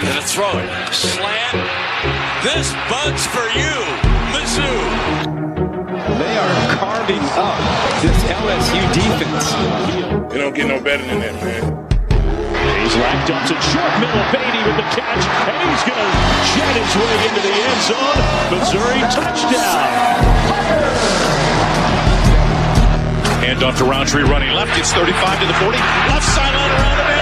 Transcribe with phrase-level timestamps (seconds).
[0.00, 0.94] Gonna throw it.
[0.94, 1.60] Slant.
[2.40, 3.76] This bug's for you,
[4.32, 4.80] Mizzou.
[6.16, 7.60] They are carving up
[8.00, 9.52] this LSU defense.
[10.32, 11.90] You don't get no better than that, man.
[12.64, 12.96] Hayes
[13.28, 14.24] dumps it short middle.
[14.32, 16.08] Beatty with the catch, and he's going to
[16.48, 18.18] jet his way into the end zone.
[18.56, 19.84] Missouri touchdown.
[23.44, 24.74] Hand off to Rountree running left.
[24.76, 25.76] Gets 35 to the 40.
[26.08, 27.19] Left sideline around the man.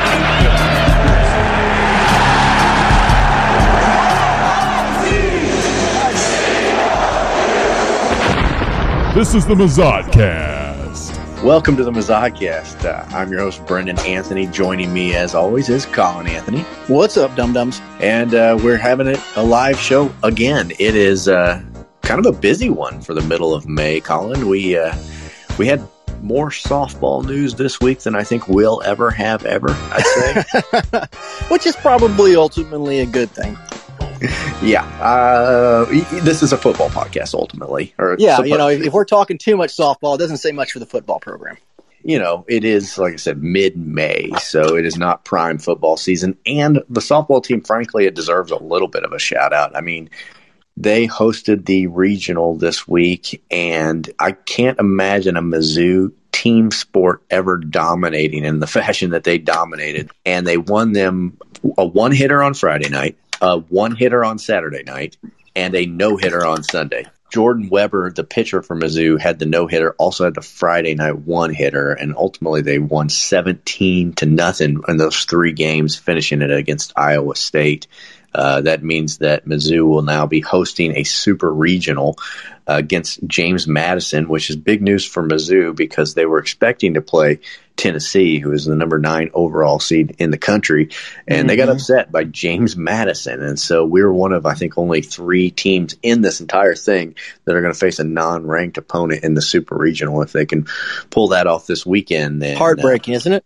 [9.19, 11.43] This is the Mazodcast.
[11.43, 12.85] Welcome to the Mazodcast.
[12.85, 14.47] Uh, I'm your host, Brendan Anthony.
[14.47, 16.61] Joining me, as always, is Colin Anthony.
[16.87, 17.81] What's up, dum dums?
[17.99, 20.71] And uh, we're having it, a live show again.
[20.79, 21.61] It is uh,
[22.03, 24.47] kind of a busy one for the middle of May, Colin.
[24.47, 24.95] We uh,
[25.59, 25.83] we had
[26.23, 29.71] more softball news this week than I think we'll ever have ever.
[29.71, 31.03] I'd say,
[31.49, 33.59] which is probably ultimately a good thing
[34.63, 35.85] yeah, uh,
[36.23, 37.95] this is a football podcast ultimately.
[37.99, 40.79] Or yeah, you know, if we're talking too much softball, it doesn't say much for
[40.79, 41.57] the football program.
[42.03, 46.37] You know, it is like I said, mid-May, so it is not prime football season,
[46.47, 49.77] and the softball team, frankly, it deserves a little bit of a shout out.
[49.77, 50.11] I mean,
[50.77, 57.57] they hosted the regional this week, and I can't imagine a Mizzou team sport ever
[57.57, 60.11] dominating in the fashion that they dominated.
[60.25, 61.39] And they won them
[61.77, 65.17] a one hitter on Friday night, a one hitter on Saturday night,
[65.55, 67.07] and a no hitter on Sunday.
[67.31, 71.19] Jordan Weber, the pitcher for Mizzou, had the no hitter, also had the Friday night
[71.19, 76.51] one hitter, and ultimately they won 17 to nothing in those three games, finishing it
[76.51, 77.87] against Iowa State.
[78.39, 82.17] Uh, that means that Mizzou will now be hosting a super regional
[82.69, 87.03] uh, against James Madison, which is big news for Mizzou because they were expecting to
[87.03, 87.41] play
[87.77, 90.91] Tennessee, who is the number nine overall seed in the country,
[91.27, 91.47] and mm-hmm.
[91.49, 91.79] they got mm-hmm.
[91.79, 93.43] upset by James Madison.
[93.43, 97.17] And so we are one of, I think, only three teams in this entire thing
[97.45, 100.23] that are going to face a non-ranked opponent in the Super Regional.
[100.23, 100.69] If they can
[101.11, 103.45] pull that off this weekend, then heartbreaking, uh, isn't it?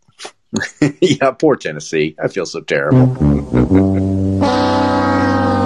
[1.00, 2.14] yeah, poor Tennessee.
[2.22, 4.28] I feel so terrible.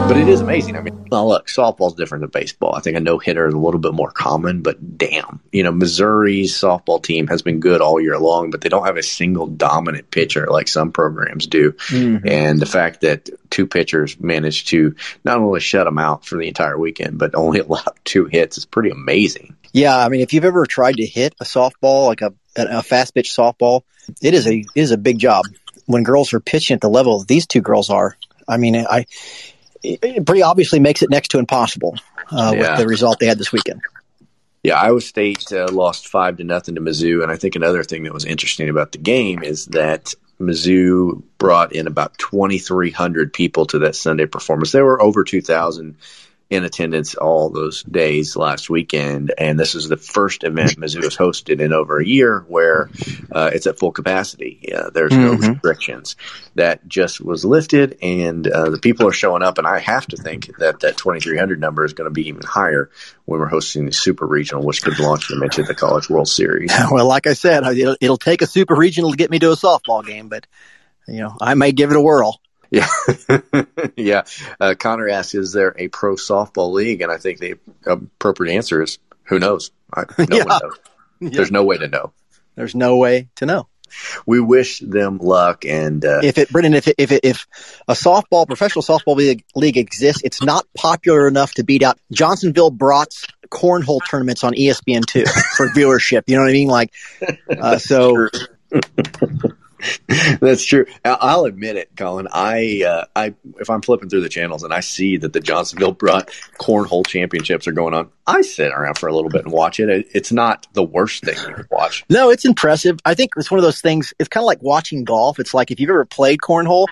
[0.06, 0.76] But it is amazing.
[0.76, 2.76] I mean, well, look, softball's different than baseball.
[2.76, 5.72] I think a no hitter is a little bit more common, but damn, you know,
[5.72, 9.48] Missouri's softball team has been good all year long, but they don't have a single
[9.48, 11.72] dominant pitcher like some programs do.
[11.72, 12.28] Mm-hmm.
[12.28, 14.94] And the fact that two pitchers managed to
[15.24, 18.64] not only shut them out for the entire weekend, but only allow two hits is
[18.64, 19.56] pretty amazing.
[19.72, 23.12] Yeah, I mean, if you've ever tried to hit a softball, like a, a fast
[23.12, 23.82] pitch softball,
[24.22, 25.46] it is a it is a big job.
[25.86, 29.06] When girls are pitching at the level these two girls are, I mean, I
[29.86, 31.96] it pretty obviously makes it next to impossible
[32.30, 32.70] uh, yeah.
[32.70, 33.80] with the result they had this weekend.
[34.62, 38.02] Yeah, Iowa State uh, lost five to nothing to Mizzou, and I think another thing
[38.02, 43.78] that was interesting about the game is that Mizzou brought in about 2,300 people to
[43.80, 44.72] that Sunday performance.
[44.72, 45.96] There were over 2,000
[46.48, 49.34] in attendance all those days last weekend.
[49.36, 52.88] And this is the first event Mizzou has hosted in over a year where
[53.32, 54.72] uh, it's at full capacity.
[54.72, 55.52] Uh, there's no mm-hmm.
[55.52, 56.14] restrictions.
[56.54, 59.58] That just was lifted, and uh, the people are showing up.
[59.58, 62.90] And I have to think that that 2,300 number is going to be even higher
[63.24, 66.72] when we're hosting the Super Regional, which could launch them into the College World Series.
[66.96, 69.56] Well, like I said, it'll, it'll take a Super Regional to get me to a
[69.56, 70.46] softball game, but
[71.08, 72.40] you know, I may give it a whirl.
[72.70, 72.88] Yeah,
[73.96, 74.22] yeah.
[74.60, 77.54] Uh, Connor asks, "Is there a pro softball league?" And I think the
[77.86, 79.70] appropriate answer is Who knows?
[79.94, 80.44] I, no Yeah.
[80.44, 81.32] one knows.
[81.34, 82.12] There's no way to know.
[82.56, 83.68] There's no way to know.
[84.26, 87.46] We wish them luck, and uh, If it, Brendan, if it, if it, if
[87.86, 92.70] a softball, professional softball league, league exists, it's not popular enough to beat out Johnsonville
[92.70, 95.24] Brat's cornhole tournaments on ESPN two
[95.56, 96.22] for viewership.
[96.26, 96.68] You know what I mean?
[96.68, 96.92] Like,
[97.48, 98.28] uh, so
[100.40, 100.86] That's true.
[101.04, 102.28] I'll admit it, Colin.
[102.32, 105.92] I, uh, I, if I'm flipping through the channels and I see that the Johnsonville
[105.92, 109.80] Brat cornhole championships are going on, I sit around for a little bit and watch
[109.80, 109.88] it.
[109.88, 112.04] it it's not the worst thing you can watch.
[112.10, 112.98] No, it's impressive.
[113.04, 114.12] I think it's one of those things.
[114.18, 115.38] It's kind of like watching golf.
[115.38, 116.86] It's like if you've ever played cornhole,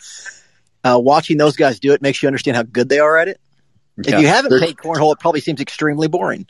[0.84, 3.40] uh, watching those guys do it makes you understand how good they are at it.
[3.96, 6.46] If you haven't played cornhole, it probably seems extremely boring.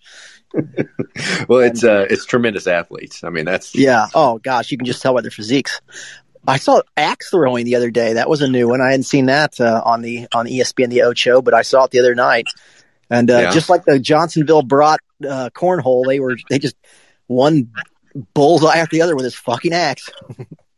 [1.48, 3.24] well, it's uh, it's tremendous athletes.
[3.24, 4.06] I mean, that's Yeah.
[4.14, 5.80] Oh gosh, you can just tell by their physiques.
[6.46, 8.14] I saw axe throwing the other day.
[8.14, 8.80] That was a new one.
[8.80, 11.90] I hadn't seen that uh, on the on ESPN the Ocho, but I saw it
[11.90, 12.46] the other night.
[13.10, 13.50] And uh, Yeah.
[13.50, 16.76] just like the Johnsonville Brat uh, cornhole, they were they just
[17.26, 17.70] one
[18.34, 20.10] bullseye after the other with his fucking axe.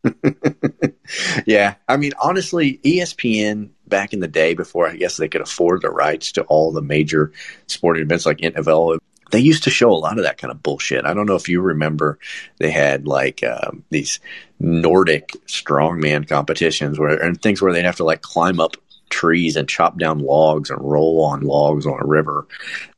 [1.45, 1.75] yeah.
[1.87, 5.89] I mean, honestly, ESPN back in the day, before I guess they could afford the
[5.89, 7.31] rights to all the major
[7.67, 8.97] sporting events like NFL,
[9.31, 11.05] they used to show a lot of that kind of bullshit.
[11.05, 12.19] I don't know if you remember,
[12.57, 14.19] they had like um, these
[14.59, 18.77] Nordic strongman competitions where and things where they'd have to like climb up
[19.09, 22.45] trees and chop down logs and roll on logs on a river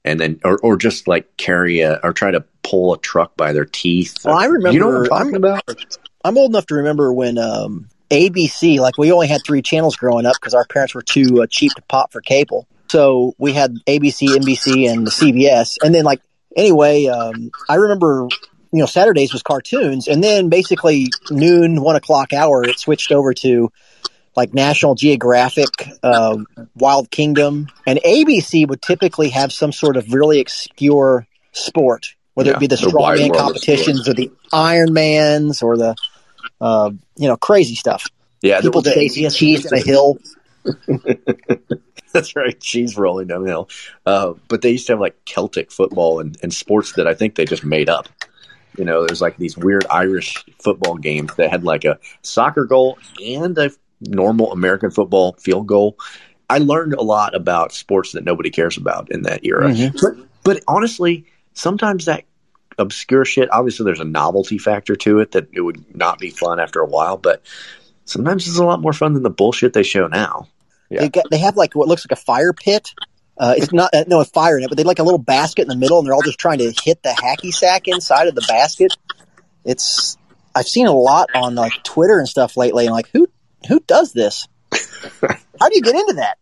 [0.04, 3.54] and then or, or just like carry a or try to pull a truck by
[3.54, 4.72] their teeth Well, I remember.
[4.72, 5.64] you know what i'm talking I'm, about
[6.26, 10.26] I'm old enough to remember when um, ABC, like we only had three channels growing
[10.26, 12.68] up because our parents were too uh, cheap to pop for cable.
[12.90, 15.78] So we had ABC, NBC, and the CBS.
[15.84, 16.22] And then, like,
[16.56, 18.28] anyway, um, I remember,
[18.72, 20.08] you know, Saturdays was cartoons.
[20.08, 23.72] And then basically noon, one o'clock hour, it switched over to
[24.36, 25.70] like National Geographic,
[26.02, 26.38] uh,
[26.76, 27.68] Wild Kingdom.
[27.86, 32.68] And ABC would typically have some sort of really obscure sport, whether Yeah, it be
[32.68, 35.96] the the strongman competitions or the Ironmans or the,
[36.62, 38.08] uh, you know, crazy stuff.
[38.42, 40.18] yeah People chasing cheese in a hill.
[42.14, 42.62] That's right.
[42.64, 43.70] She's rolling downhill.
[44.06, 47.36] Uh, but they used to have like Celtic football and, and sports that I think
[47.36, 48.08] they just made up.
[48.78, 52.98] You know, there's like these weird Irish football games that had like a soccer goal
[53.24, 53.72] and a
[54.02, 55.98] normal American football field goal.
[56.50, 59.70] I learned a lot about sports that nobody cares about in that era.
[59.70, 60.00] Mhm.
[60.02, 62.24] But, but honestly, sometimes that
[62.78, 66.60] obscure shit, obviously there's a novelty factor to it that it would not be fun
[66.60, 67.44] after a while, but
[68.06, 70.48] sometimes it's a lot more fun than the bullshit they show now.
[70.90, 71.02] Yeah.
[71.02, 72.94] They got, they have like what looks like a fire pit.
[73.38, 75.62] Uh, it's not uh, no a fire in it, but they like a little basket
[75.62, 78.36] in the middle, and they're all just trying to hit the hacky sack inside of
[78.36, 78.96] the basket.
[79.64, 80.18] It's
[80.54, 83.28] I've seen a lot on like Twitter and stuff lately, and like who
[83.68, 84.48] who does this?
[84.72, 86.38] How do you get into that?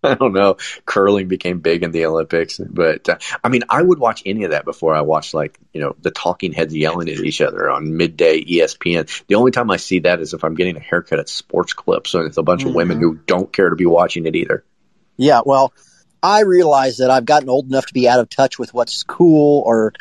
[0.04, 0.56] I don't know.
[0.86, 4.52] Curling became big in the Olympics, but uh, I mean, I would watch any of
[4.52, 7.96] that before I watched like you know the talking heads yelling at each other on
[7.96, 9.26] midday ESPN.
[9.26, 12.14] The only time I see that is if I'm getting a haircut at Sports Clips,
[12.14, 14.64] and it's a bunch of women who don't care to be watching it either.
[15.18, 15.74] Yeah, well,
[16.22, 19.62] I realize that I've gotten old enough to be out of touch with what's cool
[19.66, 19.92] or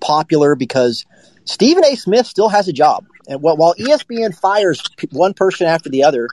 [0.00, 1.06] popular because
[1.46, 1.96] Stephen A.
[1.96, 6.28] Smith still has a job, and while ESPN fires p- one person after the other,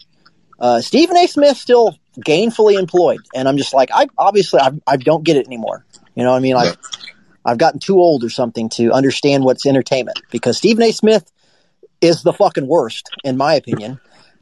[0.63, 1.27] uh, Stephen A.
[1.27, 5.45] Smith still gainfully employed, and I'm just like, I obviously I, I don't get it
[5.45, 5.85] anymore.
[6.15, 6.55] You know what I mean?
[6.55, 6.77] Like,
[7.43, 10.93] I've gotten too old or something to understand what's entertainment because Stephen A.
[10.93, 11.29] Smith
[11.99, 13.99] is the fucking worst, in my opinion.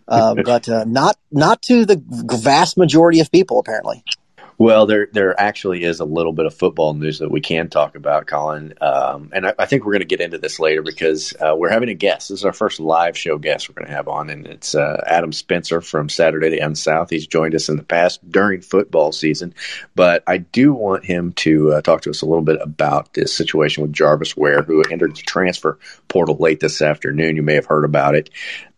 [0.07, 4.03] Uh, but uh, not not to the vast majority of people, apparently.
[4.61, 7.95] Well, there there actually is a little bit of football news that we can talk
[7.95, 11.33] about, Colin, um, and I, I think we're going to get into this later because
[11.39, 12.29] uh, we're having a guest.
[12.29, 15.03] This is our first live show guest we're going to have on, and it's uh,
[15.07, 17.09] Adam Spencer from Saturday Down South.
[17.09, 19.55] He's joined us in the past during football season,
[19.95, 23.35] but I do want him to uh, talk to us a little bit about this
[23.35, 27.35] situation with Jarvis Ware, who entered the transfer portal late this afternoon.
[27.35, 28.29] You may have heard about it.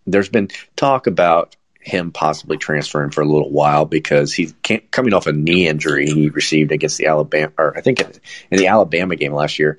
[0.08, 0.48] There's been
[0.78, 4.54] talk about him possibly transferring for a little while because he's
[4.92, 8.12] coming off a knee injury he received against the Alabama, or I think in,
[8.52, 9.78] in the Alabama game last year,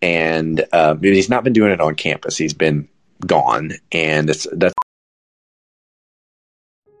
[0.00, 2.36] and uh, he's not been doing it on campus.
[2.36, 2.88] He's been
[3.26, 4.74] gone, and it's that's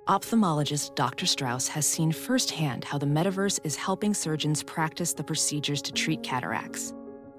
[0.08, 1.26] Ophthalmologist Dr.
[1.26, 6.24] Strauss has seen firsthand how the metaverse is helping surgeons practice the procedures to treat
[6.24, 6.92] cataracts.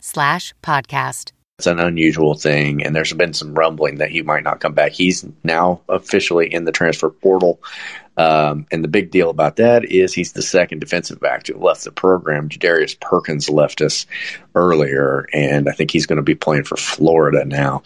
[0.00, 1.32] slash podcast.
[1.58, 4.90] It's an unusual thing, and there's been some rumbling that he might not come back.
[4.90, 7.62] He's now officially in the transfer portal.
[8.16, 11.62] Um, and the big deal about that is he's the second defensive back to have
[11.62, 12.48] left the program.
[12.48, 14.06] Jadarrius Perkins left us
[14.56, 17.84] earlier, and I think he's going to be playing for Florida now.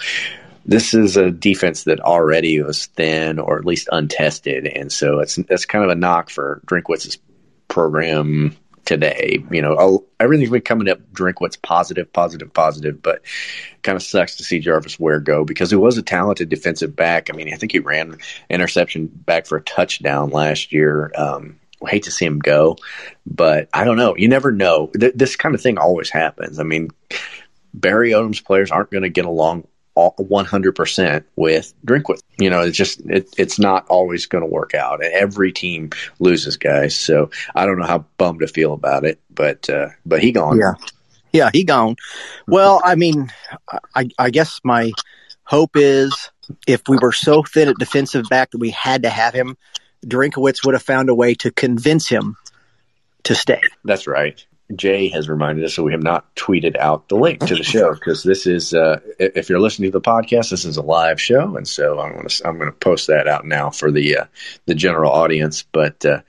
[0.65, 5.37] This is a defense that already was thin or at least untested, and so it's
[5.37, 7.19] it's kind of a knock for Drinkwitz's
[7.69, 8.57] program
[8.89, 9.45] today.
[9.51, 13.21] You know, I'll, everything's been coming up Drinkwitz positive, positive, positive, but
[13.83, 17.29] kind of sucks to see Jarvis Ware go because he was a talented defensive back.
[17.29, 18.17] I mean, I think he ran
[18.49, 21.13] interception back for a touchdown last year.
[21.15, 22.79] Um, I hate to see him go,
[23.27, 24.17] but I don't know.
[24.17, 24.91] You never know.
[24.99, 26.59] Th- this kind of thing always happens.
[26.59, 26.89] I mean,
[27.75, 29.69] Barry Odom's players aren't going to get along
[30.19, 32.23] 100% with Drinkwitz.
[32.39, 35.03] You know, it's just, it, it's not always going to work out.
[35.03, 36.97] Every team loses guys.
[36.97, 40.59] So I don't know how bummed to feel about it, but, uh, but he gone.
[40.59, 40.75] Yeah.
[41.31, 41.97] Yeah, he gone.
[42.47, 43.31] Well, I mean,
[43.95, 44.93] I, I guess my
[45.45, 46.31] hope is
[46.67, 49.59] if we were so thin at defensive back that we had to have him,
[50.07, 52.37] Drinkwitz would have found a way to convince him
[53.25, 53.61] to stay.
[53.85, 54.43] That's right.
[54.75, 57.95] Jay has reminded us, so we have not tweeted out the link to the show
[57.95, 61.57] because this is, uh, if you're listening to the podcast, this is a live show,
[61.57, 64.25] and so I'm going to I'm going to post that out now for the uh,
[64.67, 65.63] the general audience.
[65.63, 66.21] But uh,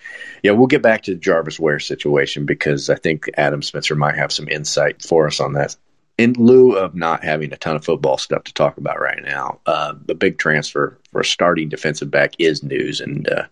[0.43, 4.15] yeah, we'll get back to the Jarvis Ware situation because I think Adam Spencer might
[4.15, 5.75] have some insight for us on that.
[6.17, 9.61] In lieu of not having a ton of football stuff to talk about right now,
[9.65, 13.45] uh, the big transfer for a starting defensive back is news, and uh,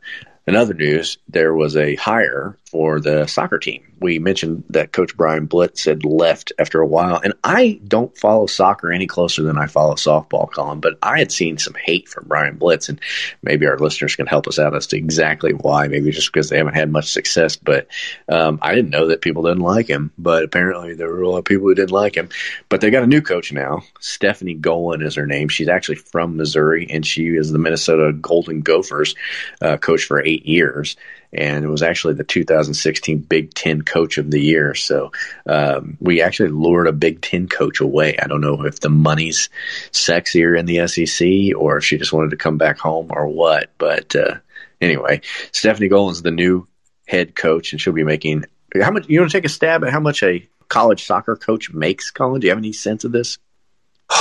[0.47, 3.83] in other news, there was a hire for the soccer team.
[3.99, 8.45] We mentioned that Coach Bryan Blitz had left after a while, and I don't follow
[8.45, 12.27] soccer any closer than I follow softball, Colin, but I had seen some hate from
[12.27, 13.01] Bryan Blitz, and
[13.41, 15.87] maybe our listeners can help us out as to exactly why.
[15.87, 17.87] Maybe just because they haven't had much success, but
[18.29, 21.39] um, I didn't know that people didn't like him, but apparently there were a lot
[21.39, 22.29] of people who didn't like him.
[22.69, 23.81] But they got a new coach now.
[23.99, 25.49] Stefanie Golan is her name.
[25.49, 29.15] She's actually from Missouri, and she is the Minnesota Golden Gophers
[29.61, 30.95] uh, coach for eight years
[31.33, 34.73] and it was actually the 2016 Big Ten Coach of the Year.
[34.75, 35.11] So
[35.45, 38.17] um, we actually lured a Big Ten coach away.
[38.17, 39.49] I don't know if the money's
[39.91, 43.71] sexier in the SEC or if she just wanted to come back home or what.
[43.77, 44.35] But uh,
[44.79, 46.67] anyway, Stefanie Golan's the new
[47.07, 48.45] head coach, and she'll be making
[48.81, 49.07] how much?
[49.07, 52.41] You want to take a stab at how much a college soccer coach makes, Colin?
[52.41, 53.37] Do you have any sense of this?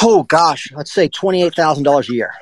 [0.02, 2.32] Oh gosh, let's say twenty eight thousand dollars a year.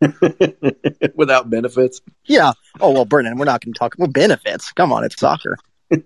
[1.14, 2.00] without benefits.
[2.24, 2.52] Yeah.
[2.80, 4.72] Oh well, Brennan, we're not going to talk about benefits.
[4.72, 5.56] Come on, it's soccer.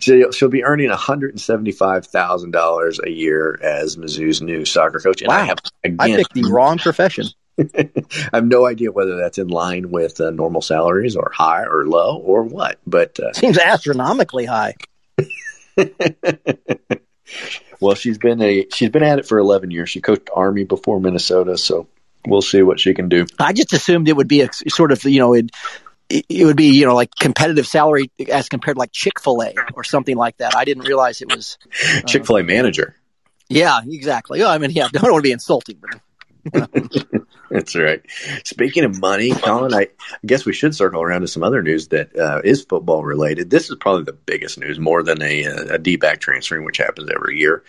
[0.00, 4.64] she'll, she'll be earning one hundred and seventy-five thousand dollars a year as Mizzou's new
[4.64, 5.22] soccer coach.
[5.22, 7.26] And wow, I, have, again, I picked the wrong profession.
[7.58, 7.90] I
[8.32, 12.16] have no idea whether that's in line with uh, normal salaries or high or low
[12.16, 14.74] or what, but uh, seems astronomically high.
[17.80, 19.90] well, she's been a she's been at it for eleven years.
[19.90, 21.88] She coached Army before Minnesota, so
[22.26, 23.26] we'll see what she can do.
[23.38, 25.50] I just assumed it would be a sort of you know it
[26.08, 29.54] it would be you know like competitive salary as compared to like Chick Fil A
[29.74, 30.56] or something like that.
[30.56, 32.96] I didn't realize it was uh, Chick Fil A manager.
[33.48, 34.42] Yeah, exactly.
[34.42, 36.00] Oh, I mean, yeah, don't want to be insulting, but.
[37.50, 38.00] That's right.
[38.44, 39.88] Speaking of money, Colin, I
[40.24, 43.50] guess we should circle around to some other news that uh, is football related.
[43.50, 47.10] This is probably the biggest news, more than a, a D back transferring, which happens
[47.14, 47.62] every year.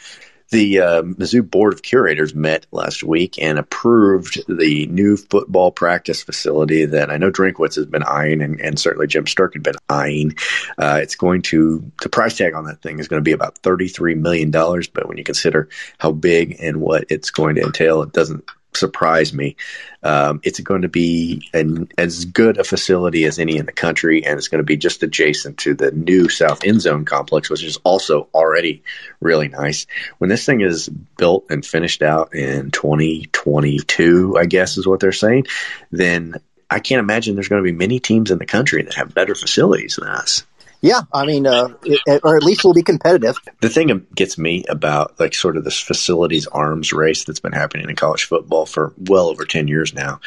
[0.49, 6.21] The uh, Mizzou Board of Curators met last week and approved the new football practice
[6.21, 9.75] facility that I know Drinkwitz has been eyeing, and, and certainly Jim Sterk had been
[9.89, 10.35] eyeing.
[10.77, 13.57] Uh, it's going to the price tag on that thing is going to be about
[13.59, 17.63] thirty three million dollars, but when you consider how big and what it's going to
[17.63, 18.43] entail, it doesn't
[18.77, 19.55] surprise me.
[20.01, 24.25] Um, it's going to be an, as good a facility as any in the country,
[24.25, 27.63] and it's going to be just adjacent to the new South End Zone complex, which
[27.63, 28.83] is also already
[29.19, 29.87] really nice.
[30.17, 35.11] When this thing is built and finished out in 2022, I guess is what they're
[35.11, 35.47] saying,
[35.91, 36.35] then
[36.69, 39.35] I can't imagine there's going to be many teams in the country that have better
[39.35, 40.43] facilities than us.
[40.83, 43.37] Yeah, I mean, uh, it, or at least we'll be competitive.
[43.61, 47.53] The thing that gets me about like sort of this facilities arms race that's been
[47.53, 50.19] happening in college football for well over ten years now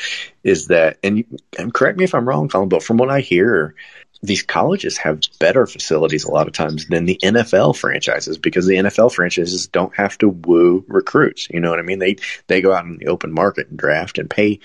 [0.42, 1.26] is that, and,
[1.58, 3.74] and correct me if I'm wrong, Colin, but from what I hear,
[4.22, 8.76] these colleges have better facilities a lot of times than the NFL franchises because the
[8.76, 11.48] NFL franchises don't have to woo recruits.
[11.50, 11.98] You know what I mean?
[11.98, 14.60] They they go out in the open market and draft and pay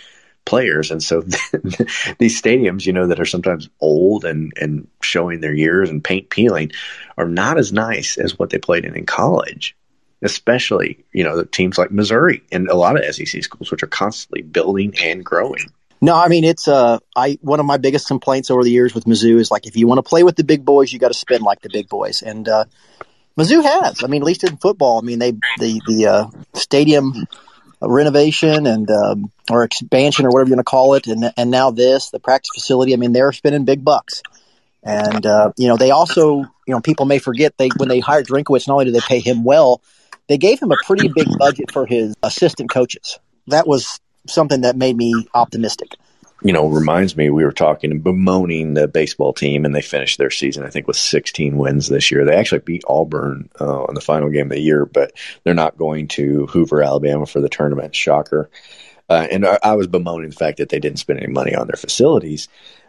[0.45, 1.21] players, and so
[2.19, 6.29] these stadiums, you know, that are sometimes old and and showing their years and paint
[6.29, 6.71] peeling,
[7.17, 9.75] are not as nice as what they played in in college.
[10.23, 13.87] Especially, you know, the teams like Missouri and a lot of SEC schools, which are
[13.87, 15.71] constantly building and growing.
[16.01, 19.05] No, I mean it's uh I one of my biggest complaints over the years with
[19.05, 21.13] Mizzou is like if you want to play with the big boys, you got to
[21.13, 22.65] spend like the big boys, and uh,
[23.37, 24.03] Mizzou has.
[24.03, 27.27] I mean, at least in football, I mean they the the uh, stadium
[27.81, 31.71] renovation and um, or expansion or whatever you want to call it, and and now
[31.71, 32.93] this the practice facility.
[32.93, 34.21] I mean, they're spending big bucks,
[34.83, 38.27] and uh, you know they also you know people may forget they when they hired
[38.27, 39.81] Drinkwitz, not only did they pay him well,
[40.27, 43.19] they gave him a pretty big budget for his assistant coaches.
[43.47, 45.95] That was something that made me optimistic.
[46.43, 50.17] You know, reminds me we were talking and bemoaning the baseball team, and they finished
[50.17, 52.25] their season, I think, with 16 wins this year.
[52.25, 55.11] They actually beat Auburn uh, in the final game of the year, but
[55.43, 57.95] they're not going to Hoover, Alabama for the tournament.
[57.95, 58.49] Shocker.
[59.09, 61.67] Uh, and I, I was bemoaning the fact that they didn't spend any money on
[61.67, 62.47] their facilities.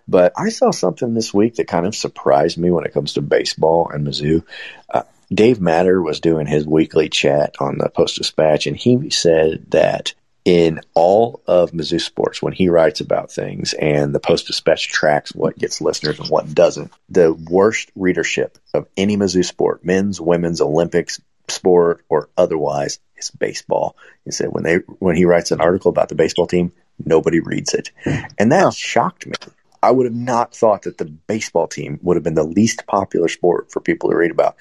[0.09, 3.23] But I saw something this week that kind of surprised me when it comes to
[3.23, 4.45] baseball and Mizzou.
[4.89, 9.71] Uh, Dave Matter was doing his weekly chat on the Post Dispatch, and he said
[9.71, 14.89] that in all of Mizzou sports when he writes about things and the Post Dispatch
[14.89, 16.93] tracks what gets listeners and what doesn't.
[17.11, 23.97] The worst readership of any Mizzou sport, men's, women's, Olympics sport, or otherwise, is baseball.
[24.25, 26.73] He said when they when he writes an article about the baseball team,
[27.05, 27.91] nobody reads it,
[28.39, 29.35] and that shocked me.
[29.83, 33.29] I would have not thought that the baseball team would have been the least popular
[33.29, 34.57] sport for people to read about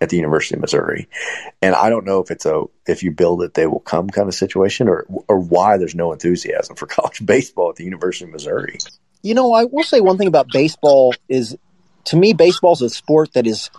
[0.00, 1.08] at the University of Missouri.
[1.62, 4.28] And I don't know if it's a if you build it they will come kind
[4.28, 8.32] of situation or or why there's no enthusiasm for college baseball at the University of
[8.32, 8.78] Missouri.
[9.22, 11.56] You know, I will say one thing about baseball is
[12.04, 13.70] to me baseball is a sport that is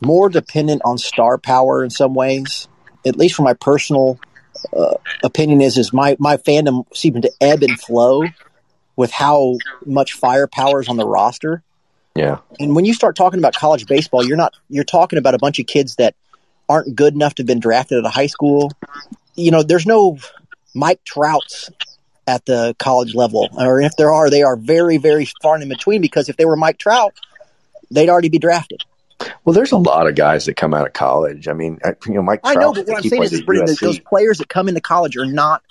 [0.00, 2.68] more dependent on star power in some ways.
[3.06, 4.18] At least for my personal
[4.72, 8.24] uh, opinion is is my my fandom seems to ebb and flow
[8.96, 11.62] with how much firepower is on the roster.
[12.14, 12.38] Yeah.
[12.60, 15.58] And when you start talking about college baseball, you're not you're talking about a bunch
[15.58, 16.14] of kids that
[16.68, 18.70] aren't good enough to have been drafted at a high school.
[19.34, 20.18] You know, there's no
[20.74, 21.70] Mike Trouts
[22.26, 26.00] at the college level, or if there are, they are very, very far in between.
[26.00, 27.14] Because if they were Mike Trout,
[27.90, 28.84] they'd already be drafted.
[29.44, 31.48] Well, there's a lot of guys that come out of college.
[31.48, 32.40] I mean, you know, Mike.
[32.44, 35.26] I know, but what I'm saying is, is those players that come into college are
[35.26, 35.62] not.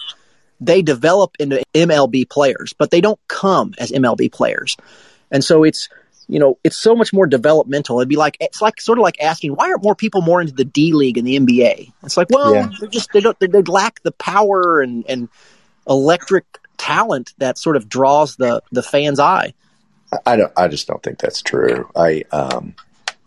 [0.59, 4.77] They develop into MLB players, but they don't come as MLB players,
[5.31, 5.89] and so it's
[6.27, 7.99] you know, it's so much more developmental.
[7.99, 10.53] It'd be like it's like sort of like asking why aren't more people more into
[10.53, 11.91] the D League and the NBA?
[12.03, 12.69] It's like, well, yeah.
[12.79, 15.29] they're just they don't they, they lack the power and and
[15.87, 16.45] electric
[16.77, 19.53] talent that sort of draws the the fan's eye.
[20.25, 20.53] I don't.
[20.55, 21.89] I just don't think that's true.
[21.95, 22.75] I um,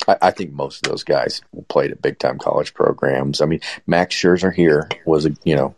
[0.07, 3.41] I, I think most of those guys played at big time college programs.
[3.41, 5.75] I mean, Max Scherzer here was a you know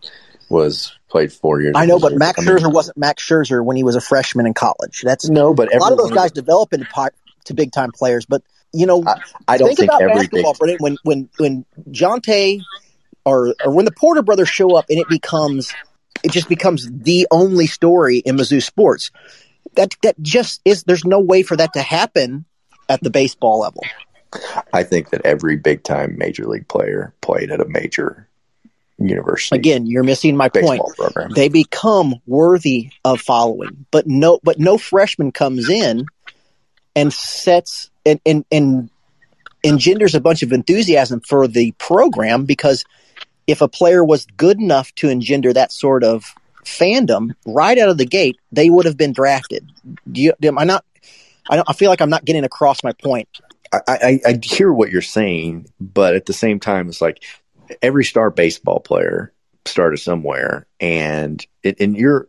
[0.50, 1.74] was played four years.
[1.76, 5.02] I know, but Max Scherzer wasn't Max Scherzer when he was a freshman in college.
[5.02, 6.86] That's no, but a lot of those guys develop into
[7.44, 8.26] to big time players.
[8.26, 9.14] But you know, I,
[9.46, 10.80] I don't think, think about basketball, big...
[10.80, 12.62] When when when Jontay
[13.24, 15.72] or or when the Porter brothers show up and it becomes
[16.22, 19.10] it just becomes the only story in Mizzou sports.
[19.74, 20.84] That that just is.
[20.84, 22.44] There's no way for that to happen
[22.88, 23.84] at the baseball level.
[24.72, 28.27] I think that every big time major league player played at a major
[28.98, 29.56] university.
[29.56, 30.82] Again, you're missing my point.
[30.96, 31.30] Program.
[31.32, 36.06] They become worthy of following, but no, but no freshman comes in
[36.96, 38.90] and sets and and, and
[39.64, 42.84] engenders a bunch of enthusiasm for the program because
[43.46, 46.34] if a player was good enough to engender that sort of
[46.64, 49.68] fandom right out of the gate, they would have been drafted.
[50.10, 50.84] Do you, am I not?
[51.50, 53.28] I, I feel like I'm not getting across my point.
[53.72, 57.22] I, I, I hear what you're saying, but at the same time, it's like
[57.82, 59.32] every star baseball player
[59.66, 62.28] started somewhere, and it, in your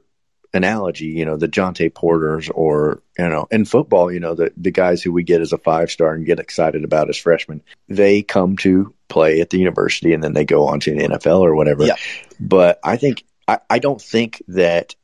[0.54, 4.71] analogy, you know, the Jontay Porters or, you know, in football, you know, the, the
[4.71, 8.23] guys who we get as a five star and get excited about as freshmen, they
[8.23, 11.56] come to play at the university and then they go on to the NFL or
[11.56, 11.86] whatever.
[11.86, 11.95] Yeah.
[12.39, 14.95] But I think, I, I don't think that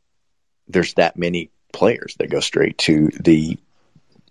[0.68, 3.58] there's that many players that go straight to the,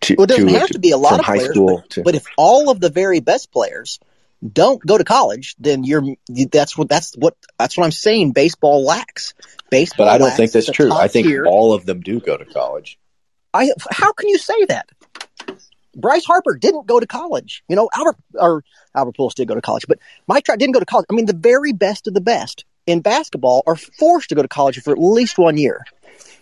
[0.01, 2.15] to, well, it doesn't to, have to be a lot of players, but, to, but
[2.15, 4.01] if all of the very best players–
[4.53, 6.03] don't go to college, then you're
[6.51, 8.33] that's what that's what that's what I'm saying.
[8.33, 9.35] Baseball lacks.
[9.71, 10.93] Baseball, but I don't think that's true.
[10.93, 11.47] I think tier.
[11.47, 12.99] all of them do go to college.
[13.53, 14.89] I how can you say that?
[15.97, 17.63] Bryce Harper didn't go to college.
[17.69, 20.81] You know, Albert or Albert Pujols did go to college, but Mike Trout didn't go
[20.81, 21.07] to college.
[21.11, 24.49] I mean, the very best of the best in basketball are forced to go to
[24.49, 25.85] college for at least one year.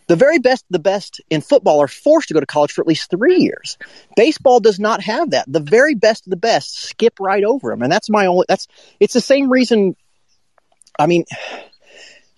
[0.08, 2.82] The very best of the best in football are forced to go to college for
[2.82, 3.78] at least three years.
[4.16, 5.50] Baseball does not have that.
[5.50, 8.44] The very best of the best skip right over them, and that's my only.
[8.48, 8.66] That's
[9.00, 9.96] it's the same reason.
[10.98, 11.24] I mean,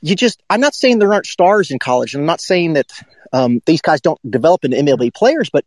[0.01, 0.43] you just.
[0.51, 2.15] I'm not saying there aren't stars in college.
[2.15, 2.93] I'm not saying that
[3.33, 5.65] um, these guys don't develop into MLB players, but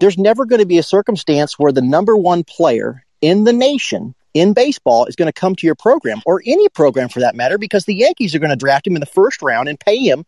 [0.00, 4.14] there's never going to be a circumstance where the number one player in the nation
[4.34, 7.58] in baseball is going to come to your program or any program for that matter
[7.58, 10.24] because the Yankees are going to draft him in the first round and pay him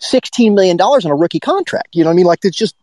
[0.00, 1.88] $16 million on a rookie contract.
[1.94, 2.26] You know what I mean?
[2.26, 2.76] Like it's just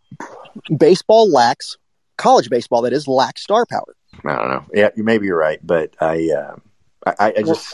[0.76, 1.78] baseball lacks,
[2.18, 3.96] college baseball that is, lacks star power.
[4.26, 4.66] I don't know.
[4.74, 6.56] Yeah, you maybe you're right, but I, uh,
[7.06, 7.74] I, I just,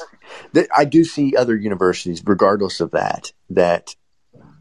[0.75, 3.95] I do see other universities, regardless of that, that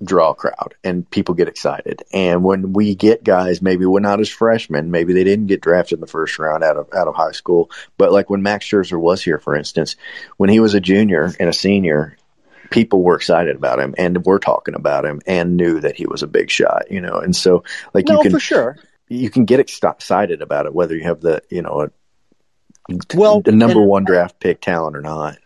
[0.02, 2.02] draw a crowd and people get excited.
[2.12, 5.96] And when we get guys, maybe we're not as freshmen, maybe they didn't get drafted
[5.96, 8.98] in the first round out of out of high school, but like when Max Scherzer
[8.98, 9.96] was here, for instance,
[10.36, 12.16] when he was a junior and a senior,
[12.70, 16.22] people were excited about him and were talking about him and knew that he was
[16.22, 17.18] a big shot, you know.
[17.18, 18.76] And so, like no, you can for sure
[19.08, 21.88] you can get excited about it whether you have the you know
[22.90, 25.38] a, well the number one draft pick talent or not.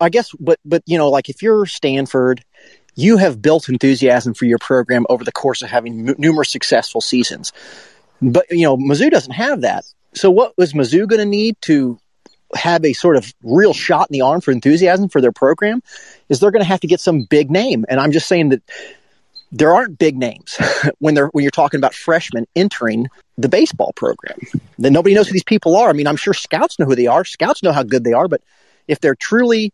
[0.00, 2.44] I guess, but but you know, like if you're Stanford
[2.94, 7.00] you have built enthusiasm for your program over the course of having m- numerous successful
[7.00, 7.52] seasons.
[8.22, 9.84] But, you know, Mizzou doesn't have that.
[10.14, 11.98] So what was Mizzou going to need to
[12.54, 15.82] have a sort of real shot in the arm for enthusiasm for their program
[16.28, 17.84] is they're going to have to get some big name.
[17.88, 18.62] And I'm just saying that
[19.52, 20.56] there aren't big names
[20.98, 23.08] when they're when you're talking about freshmen entering
[23.38, 24.38] the baseball program.
[24.78, 25.88] Then nobody knows who these people are.
[25.88, 27.24] I mean, I'm sure scouts know who they are.
[27.24, 28.42] Scouts know how good they are, but
[28.88, 29.72] if they're truly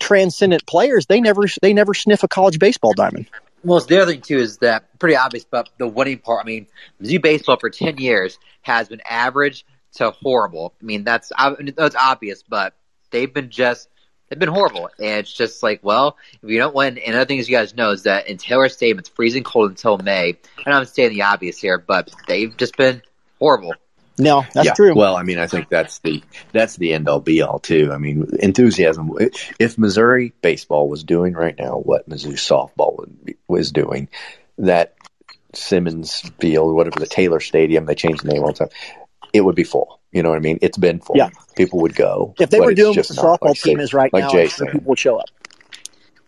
[0.00, 3.28] transcendent players, they never they never sniff a college baseball diamond.
[3.62, 6.44] Well, the other thing too is that pretty obvious, but the winning part.
[6.44, 6.66] I mean,
[7.00, 10.74] Mizzou baseball for ten years has been average to horrible.
[10.82, 11.32] I mean, that's
[11.76, 12.74] that's obvious, but
[13.10, 13.88] they've been just
[14.34, 16.98] they've been horrible, and it's just like, well, if you don't win.
[16.98, 19.70] And another thing, as you guys know, is that in Taylor Stadium, it's freezing cold
[19.70, 20.36] until May.
[20.66, 23.00] I know I'm saying the obvious here, but they've just been
[23.38, 23.74] horrible.
[24.18, 24.74] No, that's yeah.
[24.74, 24.94] true.
[24.94, 27.90] Well, I mean, I think that's the that's the end all be all too.
[27.92, 29.10] I mean, enthusiasm.
[29.58, 33.06] If Missouri baseball was doing right now what Mizzou softball
[33.48, 34.08] was doing,
[34.58, 34.94] that
[35.52, 38.68] Simmons Field, whatever the Taylor Stadium, they changed the name all the time.
[39.34, 40.00] It would be full.
[40.12, 40.60] You know what I mean?
[40.62, 41.16] It's been full.
[41.16, 41.30] Yeah.
[41.56, 42.34] People would go.
[42.38, 44.68] If they were doing what the softball like team is right like now, Jason.
[44.68, 45.26] people would show up.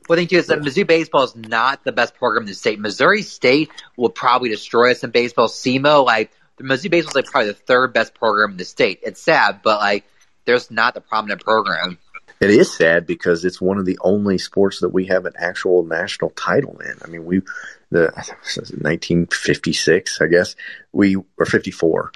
[0.08, 2.54] Well, I think too is that Mizzou baseball is not the best program in the
[2.54, 2.80] state.
[2.80, 5.46] Missouri State will probably destroy us in baseball.
[5.46, 9.00] SEMO, like the Mizzou baseball is like probably the third best program in the state.
[9.04, 10.04] It's sad, but like
[10.44, 11.98] there's not the prominent program.
[12.40, 15.84] It is sad because it's one of the only sports that we have an actual
[15.84, 16.94] national title in.
[17.04, 17.42] I mean, we
[17.90, 20.56] the 1956, I guess
[20.92, 22.10] we or 54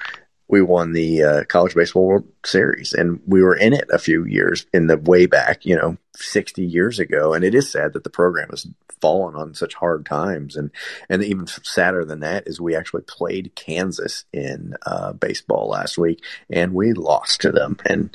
[0.51, 4.25] we won the uh, college baseball world series and we were in it a few
[4.25, 8.05] years in the way back you know 60 years ago and it is sad that
[8.05, 8.67] the program has
[9.01, 10.71] fallen on such hard times and
[11.09, 16.23] and even sadder than that is we actually played kansas in uh, baseball last week
[16.51, 18.15] and we lost to them and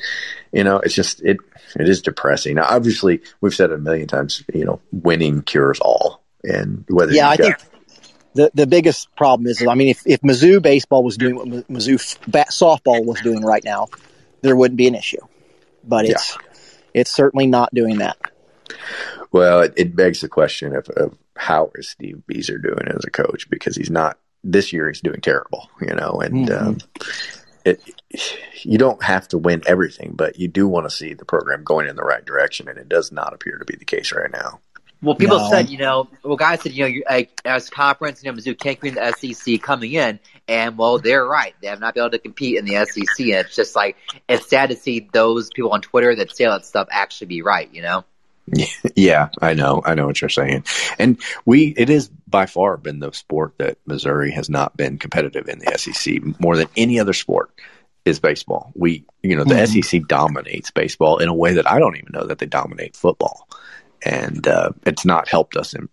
[0.52, 1.38] you know it's just it
[1.78, 2.56] it is depressing.
[2.56, 7.12] Now obviously we've said it a million times you know winning cures all and whether
[7.12, 7.75] yeah i got, think
[8.36, 12.18] the the biggest problem is, I mean, if, if Mizzou baseball was doing what Mizzou
[12.30, 13.88] bat, softball was doing right now,
[14.42, 15.26] there wouldn't be an issue.
[15.84, 16.48] But it's yeah.
[16.94, 18.18] it's certainly not doing that.
[19.32, 23.12] Well, it, it begs the question of, of how is Steve Bieser doing as a
[23.12, 24.90] coach because he's not this year.
[24.90, 26.68] He's doing terrible, you know, and mm-hmm.
[26.68, 26.78] um,
[27.64, 27.82] it
[28.64, 31.88] you don't have to win everything, but you do want to see the program going
[31.88, 34.60] in the right direction, and it does not appear to be the case right now.
[35.06, 35.50] Well, people no.
[35.52, 38.58] said, you know, well, guys said, you know, you, like, as conference, you know, Mizzou
[38.58, 41.54] can't compete in the SEC coming in, and well, they're right.
[41.62, 44.50] They have not been able to compete in the SEC, and it's just like it's
[44.50, 47.72] sad to see those people on Twitter that say that stuff actually be right.
[47.72, 48.06] You know.
[48.96, 49.82] Yeah, I know.
[49.84, 50.64] I know what you're saying.
[50.98, 55.50] And we, it is by far been the sport that Missouri has not been competitive
[55.50, 57.52] in the SEC more than any other sport
[58.06, 58.72] is baseball.
[58.76, 59.82] We, you know, the mm-hmm.
[59.82, 63.50] SEC dominates baseball in a way that I don't even know that they dominate football
[64.06, 65.90] and uh, it's not helped us in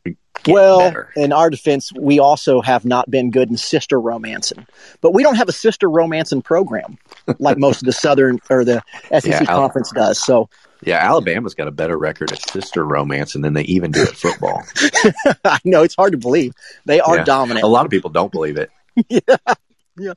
[0.47, 1.11] well, better.
[1.17, 4.67] in our defense, we also have not been good in sister romancing,
[5.01, 6.99] but we don't have a sister romancing program
[7.39, 10.19] like most of the Southern or the SEC yeah, conference Al- does.
[10.19, 10.49] So,
[10.83, 14.65] yeah, Alabama's got a better record at sister romancing than they even do at football.
[15.45, 16.55] I know it's hard to believe
[16.87, 17.25] they are yeah.
[17.25, 17.65] dominant.
[17.65, 18.71] A lot of people don't believe it.
[19.09, 19.55] yeah,
[19.97, 20.15] yeah.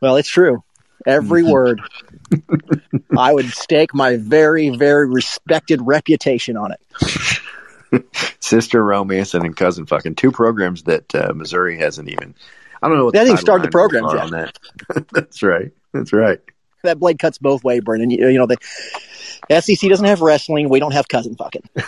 [0.00, 0.62] Well, it's true.
[1.06, 1.80] Every word.
[3.16, 8.10] I would stake my very, very respected reputation on it.
[8.40, 12.34] Sister romance and cousin fucking two programs that uh, Missouri hasn't even.
[12.82, 13.04] I don't know.
[13.06, 14.22] What they started the programs yet.
[14.22, 14.58] On that.
[15.12, 15.72] That's right.
[15.92, 16.40] That's right.
[16.82, 18.10] That blade cuts both ways, Brennan.
[18.10, 18.56] You, you know the
[19.60, 20.68] SEC doesn't have wrestling.
[20.68, 21.62] We don't have cousin fucking.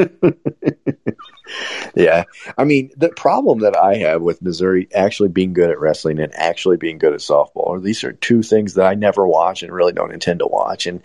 [1.94, 2.24] Yeah.
[2.56, 6.34] I mean, the problem that I have with Missouri actually being good at wrestling and
[6.34, 9.72] actually being good at softball, or these are two things that I never watch and
[9.72, 10.86] really don't intend to watch.
[10.86, 11.02] And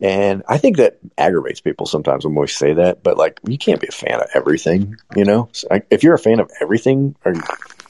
[0.00, 3.80] and I think that aggravates people sometimes when we say that, but like you can't
[3.80, 5.48] be a fan of everything, you know?
[5.52, 7.34] So, if you're a fan of everything, or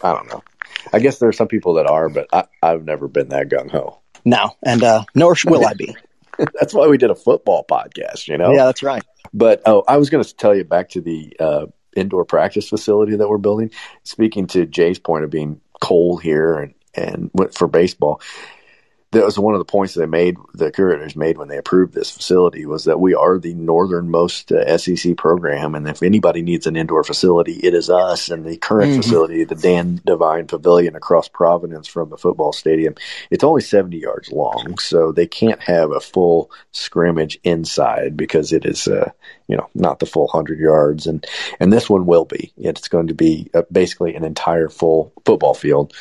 [0.03, 0.43] I don't know.
[0.93, 3.71] I guess there are some people that are, but I, I've never been that gung
[3.71, 4.01] ho.
[4.25, 5.97] No, and uh, nor will I be.
[6.55, 8.53] that's why we did a football podcast, you know?
[8.53, 9.03] Yeah, that's right.
[9.33, 11.67] But oh, I was going to tell you back to the uh,
[11.97, 13.71] indoor practice facility that we're building.
[14.05, 18.21] Speaking to Jay's point of being cold here and and for baseball,
[19.15, 22.11] that was one of the points they made, the curators made when they approved this
[22.11, 25.75] facility was that we are the northernmost uh, SEC program.
[25.75, 28.29] And if anybody needs an indoor facility, it is us.
[28.29, 29.01] And the current mm-hmm.
[29.01, 32.95] facility, the Dan Devine Pavilion across Providence from the football stadium,
[33.31, 34.79] it's only 70 yards long.
[34.79, 39.11] So they can't have a full scrimmage inside because it is, uh,
[39.49, 41.07] you know, not the full 100 yards.
[41.07, 41.27] And,
[41.59, 42.53] and this one will be.
[42.57, 45.95] It's going to be uh, basically an entire full football field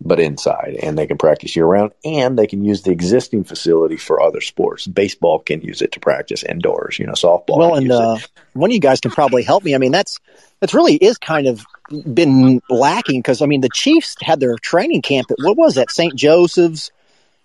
[0.00, 3.96] but inside and they can practice year round and they can use the existing facility
[3.96, 4.86] for other sports.
[4.86, 8.18] Baseball can use it to practice indoors you know softball well and uh,
[8.52, 9.74] one of you guys can probably help me.
[9.74, 10.18] I mean that's
[10.60, 11.64] that's really is kind of
[12.12, 15.90] been lacking because i mean the chiefs had their training camp at what was that
[15.90, 16.90] st joseph's?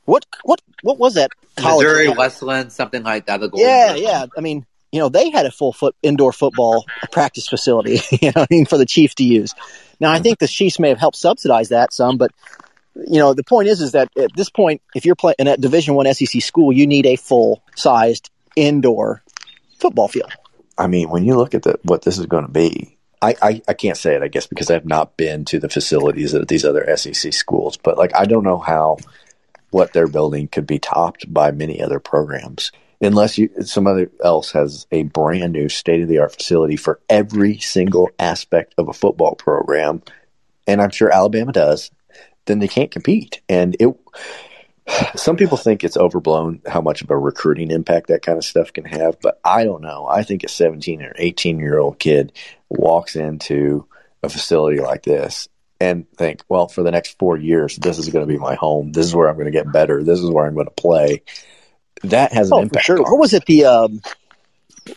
[0.06, 1.86] What what what was that college?
[1.86, 4.26] Missouri westland something like that yeah yeah.
[4.36, 8.42] I mean you know they had a full foot indoor football practice facility you know
[8.42, 9.54] I mean, for the chiefs to use
[10.02, 12.32] now, I think the Chiefs may have helped subsidize that some, but
[12.96, 15.94] you know, the point is, is that at this point, if you're playing at Division
[15.94, 19.22] One SEC school, you need a full sized indoor
[19.78, 20.34] football field.
[20.76, 23.62] I mean, when you look at the, what this is going to be, I, I,
[23.68, 26.66] I, can't say it, I guess, because I've not been to the facilities at these
[26.66, 28.98] other SEC schools, but like, I don't know how
[29.70, 34.88] what they're building could be topped by many other programs unless you somebody else has
[34.92, 39.36] a brand new state of the art facility for every single aspect of a football
[39.36, 40.02] program,
[40.68, 41.92] and I'm sure Alabama does,
[42.46, 43.42] then they can't compete.
[43.50, 43.96] And it
[45.16, 48.72] some people think it's overblown how much of a recruiting impact that kind of stuff
[48.72, 50.08] can have, but I don't know.
[50.08, 52.34] I think a 17 or 18 year old kid
[52.70, 53.88] walks into
[54.24, 58.26] a facility like this and think, well, for the next four years, this is going
[58.26, 58.92] to be my home.
[58.92, 60.04] This is where I'm going to get better.
[60.04, 61.24] This is where I'm going to play
[62.04, 62.86] that has an oh, impact.
[62.86, 63.02] sure.
[63.02, 63.46] What was it?
[63.46, 64.02] The um,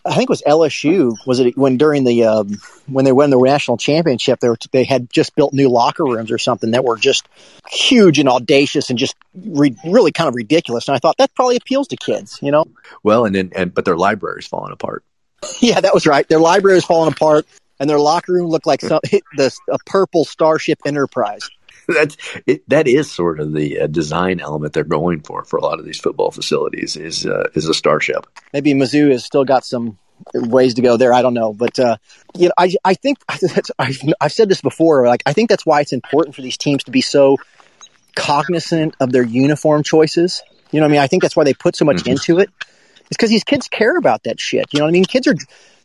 [0.05, 1.15] I think it was LSU.
[1.27, 4.41] Was it when during the um, when they won the national championship?
[4.41, 7.29] They were, they had just built new locker rooms or something that were just
[7.71, 10.89] huge and audacious and just re- really kind of ridiculous.
[10.89, 12.65] And I thought that probably appeals to kids, you know.
[13.03, 15.05] Well, and then and but their library's falling apart.
[15.61, 16.27] yeah, that was right.
[16.29, 17.47] Their library is falling apart,
[17.79, 19.01] and their locker room looked like some,
[19.37, 21.51] the a purple Starship Enterprise.
[21.89, 22.17] that's
[22.47, 25.79] it, that is sort of the uh, design element they're going for for a lot
[25.79, 28.27] of these football facilities is uh, is a starship.
[28.53, 29.99] Maybe Mizzou has still got some
[30.33, 31.13] ways to go there.
[31.13, 31.97] I don't know, but uh,
[32.37, 33.19] you know, I I think
[33.79, 35.07] I've, I've said this before.
[35.07, 37.37] Like I think that's why it's important for these teams to be so
[38.15, 40.43] cognizant of their uniform choices.
[40.71, 42.11] You know, what I mean, I think that's why they put so much mm-hmm.
[42.11, 42.51] into it.
[43.07, 44.67] It's because these kids care about that shit.
[44.73, 45.05] You know what I mean?
[45.05, 45.37] Kids are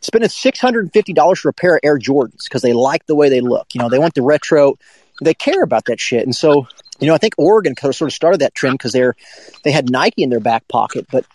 [0.01, 3.05] spending six hundred and fifty dollars for a pair of Air Jordans because they like
[3.05, 3.67] the way they look.
[3.73, 4.75] You know, they want the retro
[5.21, 6.23] they care about that shit.
[6.23, 6.67] And so,
[6.99, 9.15] you know, I think Oregon sort of started that trend because they're
[9.63, 11.25] they had Nike in their back pocket, but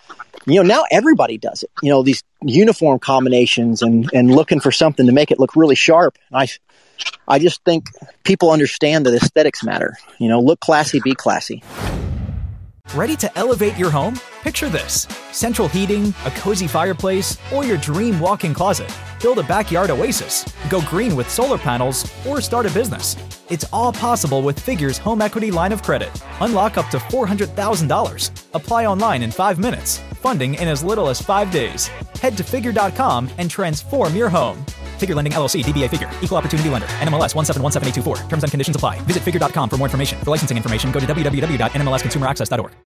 [0.47, 1.70] you know now everybody does it.
[1.83, 5.75] You know these uniform combinations and and looking for something to make it look really
[5.75, 6.18] sharp.
[6.33, 6.49] I
[7.27, 7.88] I just think
[8.25, 9.97] people understand that aesthetics matter.
[10.18, 11.62] You know, look classy, be classy.
[12.94, 14.20] Ready to elevate your home?
[14.42, 18.94] Picture this: central heating, a cozy fireplace, or your dream walk-in closet.
[19.23, 23.16] Build a backyard oasis, go green with solar panels, or start a business.
[23.51, 26.11] It's all possible with Figure's home equity line of credit.
[26.41, 28.31] Unlock up to $400,000.
[28.55, 29.99] Apply online in five minutes.
[30.15, 31.89] Funding in as little as five days.
[32.21, 34.65] Head to figure.com and transform your home.
[34.99, 38.29] Figure Lending LLC, DBA Figure, Equal Opportunity Lender, NMLS 1717824.
[38.29, 39.01] Terms and conditions apply.
[39.01, 40.19] Visit figure.com for more information.
[40.21, 42.84] For licensing information, go to www.nmlsconsumeraccess.org.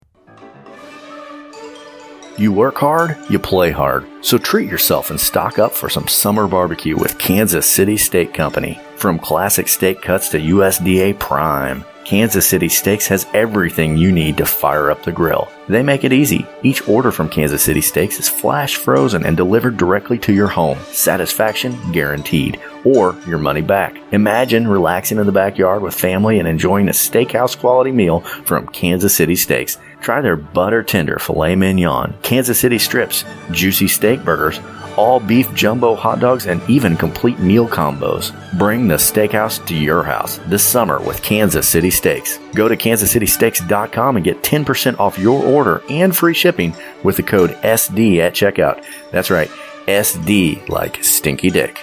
[2.39, 4.07] You work hard, you play hard.
[4.21, 8.79] So treat yourself and stock up for some summer barbecue with Kansas City Steak Company.
[8.95, 14.47] From classic steak cuts to USDA prime, Kansas City Steaks has everything you need to
[14.47, 15.49] fire up the grill.
[15.69, 16.47] They make it easy.
[16.63, 20.79] Each order from Kansas City Steaks is flash frozen and delivered directly to your home.
[20.93, 23.97] Satisfaction guaranteed, or your money back.
[24.13, 29.15] Imagine relaxing in the backyard with family and enjoying a steakhouse quality meal from Kansas
[29.15, 29.77] City Steaks.
[30.01, 34.61] Try their butter tender filet mignon, Kansas City strips, juicy steak burgers,
[34.97, 38.33] all beef jumbo hot dogs, and even complete meal combos.
[38.59, 42.39] Bring the steakhouse to your house this summer with Kansas City Steaks.
[42.55, 47.51] Go to kansascitysteaks.com and get 10% off your order and free shipping with the code
[47.63, 48.85] SD at checkout.
[49.13, 49.51] That's right,
[49.87, 51.79] SD like Stinky Dick.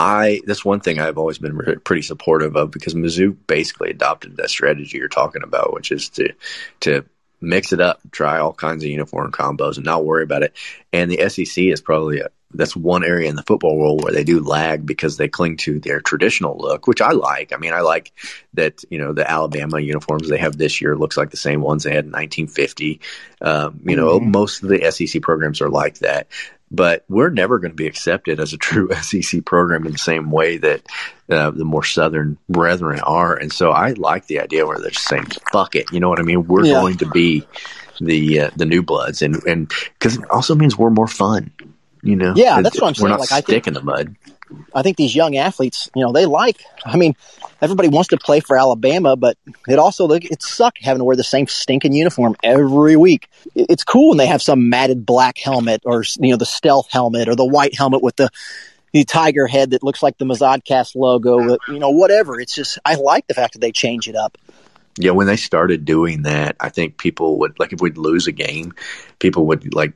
[0.00, 4.48] I that's one thing I've always been pretty supportive of because Mizzou basically adopted that
[4.48, 6.32] strategy you're talking about, which is to
[6.80, 7.04] to
[7.42, 10.54] mix it up, try all kinds of uniform combos, and not worry about it.
[10.90, 14.24] And the SEC is probably a, that's one area in the football world where they
[14.24, 17.52] do lag because they cling to their traditional look, which I like.
[17.52, 18.12] I mean, I like
[18.54, 21.84] that you know the Alabama uniforms they have this year looks like the same ones
[21.84, 23.00] they had in 1950.
[23.40, 24.30] Um, you know, mm-hmm.
[24.30, 26.28] most of the SEC programs are like that.
[26.72, 30.30] But we're never going to be accepted as a true SEC program in the same
[30.30, 30.82] way that
[31.28, 33.34] uh, the more southern brethren are.
[33.34, 36.20] And so I like the idea where they're just saying, "Fuck it," you know what
[36.20, 36.46] I mean?
[36.46, 36.74] We're yeah.
[36.74, 37.46] going to be
[38.00, 41.50] the uh, the new bloods, and and because it also means we're more fun.
[42.02, 43.04] You know, yeah, that's what I'm saying.
[43.04, 44.16] We're not like, stick I think, in the mud.
[44.74, 46.64] I think these young athletes, you know, they like.
[46.84, 47.14] I mean,
[47.60, 49.36] everybody wants to play for Alabama, but
[49.68, 53.28] it also it suck having to wear the same stinking uniform every week.
[53.54, 57.28] It's cool when they have some matted black helmet or you know the stealth helmet
[57.28, 58.30] or the white helmet with the
[58.92, 61.54] the tiger head that looks like the Mazodcast logo.
[61.54, 62.40] Uh, you know, whatever.
[62.40, 64.36] It's just I like the fact that they change it up.
[64.98, 68.32] Yeah, when they started doing that, I think people would like if we'd lose a
[68.32, 68.74] game,
[69.18, 69.94] people would like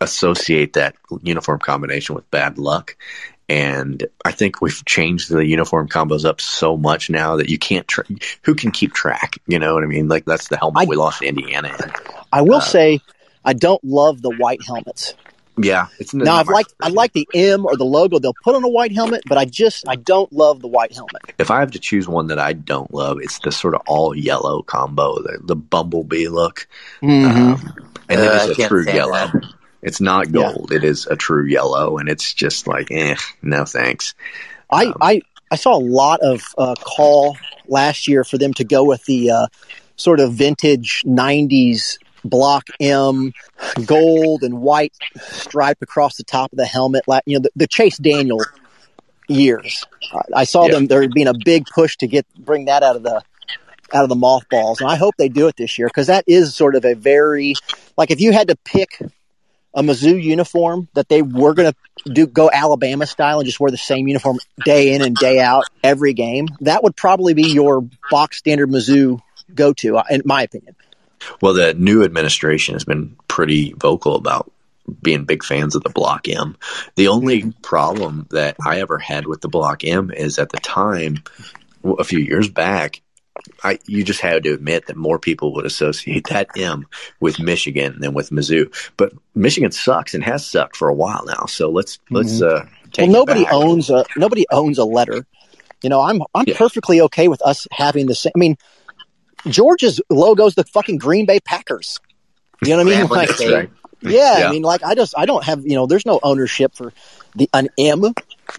[0.00, 2.96] associate that uniform combination with bad luck.
[3.48, 7.86] And I think we've changed the uniform combos up so much now that you can't.
[7.88, 8.04] Tra-
[8.42, 9.38] who can keep track?
[9.48, 10.06] You know what I mean?
[10.06, 11.76] Like that's the helmet I, we lost Indiana.
[11.82, 11.92] In.
[12.32, 13.00] I will uh, say,
[13.44, 15.14] I don't love the white helmets.
[15.56, 18.64] Yeah, it's now I've like I like the M or the logo they'll put on
[18.64, 21.20] a white helmet, but I just I don't love the white helmet.
[21.38, 24.14] If I have to choose one that I don't love, it's the sort of all
[24.14, 26.68] yellow combo, the, the bumblebee look,
[27.02, 27.54] mm-hmm.
[27.54, 29.26] um, and then uh, it's a true yellow.
[29.26, 29.54] That.
[29.82, 30.68] It's not gold.
[30.70, 30.78] Yeah.
[30.78, 34.14] It is a true yellow, and it's just like, eh, no thanks.
[34.70, 38.64] I um, I, I saw a lot of uh, call last year for them to
[38.64, 39.46] go with the uh,
[39.96, 43.32] sort of vintage '90s block M,
[43.86, 47.04] gold and white stripe across the top of the helmet.
[47.06, 48.40] Like you know, the, the Chase Daniel
[49.28, 49.84] years.
[50.34, 50.72] I saw yeah.
[50.72, 53.22] them there being a big push to get bring that out of the
[53.92, 56.54] out of the mothballs, and I hope they do it this year because that is
[56.54, 57.54] sort of a very
[57.96, 58.98] like if you had to pick
[59.74, 63.70] a Mizzou uniform that they were going to do go Alabama style and just wear
[63.70, 67.88] the same uniform day in and day out every game, that would probably be your
[68.10, 69.20] box standard Mizzou
[69.54, 70.74] go to, uh, in my opinion.
[71.40, 74.50] Well, the new administration has been pretty vocal about
[75.02, 76.56] being big fans of the Block M.
[76.96, 81.22] The only problem that I ever had with the Block M is at the time,
[81.84, 83.02] a few years back,
[83.62, 86.86] I, you just had to admit that more people would associate that M
[87.20, 88.72] with Michigan than with Mizzou.
[88.96, 91.46] But Michigan sucks and has sucked for a while now.
[91.46, 92.16] So let's mm-hmm.
[92.16, 92.66] let's uh,
[92.98, 95.26] well, nobody owns a nobody owns a letter.
[95.82, 96.56] You know, I'm I'm yeah.
[96.56, 98.32] perfectly okay with us having the same.
[98.34, 98.56] I mean,
[99.46, 101.98] Georgia's logo is the fucking Green Bay Packers.
[102.62, 103.08] You know what I mean?
[103.10, 103.70] Like, right.
[104.02, 106.74] Yeah, yeah, I mean, like I just I don't have you know, there's no ownership
[106.74, 106.92] for
[107.34, 108.02] the an M.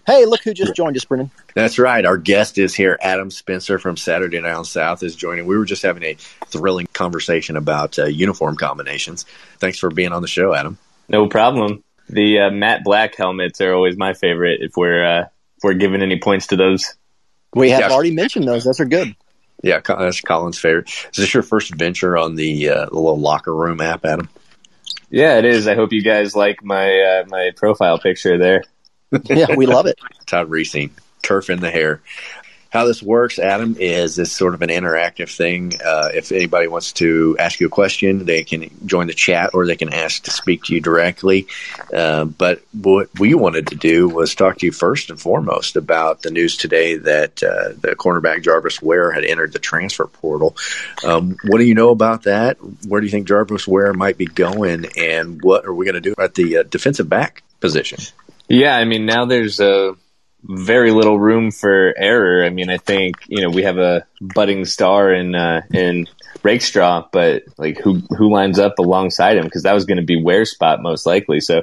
[0.06, 1.30] Hey, look who just joined us, Brennan.
[1.54, 2.04] That's right.
[2.04, 2.98] Our guest is here.
[3.00, 5.46] Adam Spencer from Saturday Down South is joining.
[5.46, 6.14] We were just having a
[6.46, 9.24] thrilling conversation about uh, uniform combinations.
[9.58, 10.78] Thanks for being on the show, Adam.
[11.08, 11.84] No problem.
[12.08, 14.60] The uh, matte black helmets are always my favorite.
[14.62, 16.94] If we're uh, if we're giving any points to those,
[17.54, 17.90] we have yeah.
[17.90, 18.64] already mentioned those.
[18.64, 19.14] Those are good.
[19.62, 20.88] Yeah, that's Colin's favorite.
[20.88, 24.28] Is this your first venture on the, uh, the little locker room app, Adam?
[25.12, 25.68] Yeah, it is.
[25.68, 28.64] I hope you guys like my uh, my profile picture there.
[29.24, 30.00] yeah, we love it.
[30.26, 30.90] Todd Reesing,
[31.22, 32.00] turf in the hair
[32.72, 35.74] how this works, Adam, is this sort of an interactive thing.
[35.84, 39.66] Uh, if anybody wants to ask you a question, they can join the chat or
[39.66, 41.46] they can ask to speak to you directly.
[41.94, 46.22] Uh, but what we wanted to do was talk to you first and foremost about
[46.22, 50.56] the news today that uh, the cornerback Jarvis Ware had entered the transfer portal.
[51.04, 52.56] Um, what do you know about that?
[52.88, 54.86] Where do you think Jarvis Ware might be going?
[54.96, 57.98] And what are we going to do at the uh, defensive back position?
[58.48, 59.94] Yeah, I mean, now there's a
[60.44, 62.44] very little room for error.
[62.44, 66.08] I mean, I think you know we have a budding star in uh, in
[66.42, 70.20] Rakestraw, but like who who lines up alongside him because that was going to be
[70.20, 71.40] where spot most likely.
[71.40, 71.62] So,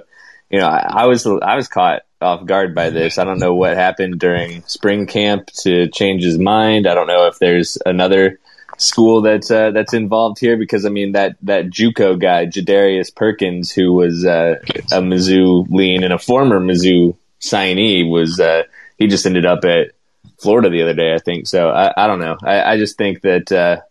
[0.49, 3.17] you know, I, I, was I was caught off guard by this.
[3.17, 6.87] I don't know what happened during spring camp to change his mind.
[6.87, 8.39] I don't know if there's another
[8.77, 13.71] school that's uh, that's involved here because I mean that that JUCO guy Jadarrius Perkins,
[13.71, 14.56] who was uh,
[14.91, 18.63] a Mizzou lean and a former Mizzou signee was uh,
[18.98, 19.92] he just ended up at
[20.40, 21.48] Florida the other day, I think.
[21.48, 22.37] So I, I don't know.
[22.44, 23.81] I, I, just think that uh,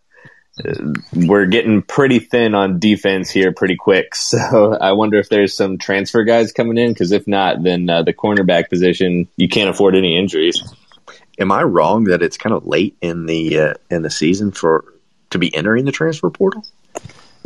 [1.15, 4.15] we're getting pretty thin on defense here pretty quick.
[4.29, 8.03] So I wonder if there's some transfer guys coming in because if not, then uh,
[8.03, 10.63] the cornerback position you can't afford any injuries.
[11.39, 14.85] Am I wrong that it's kind of late in the uh, in the season for
[15.31, 16.65] to be entering the transfer portal?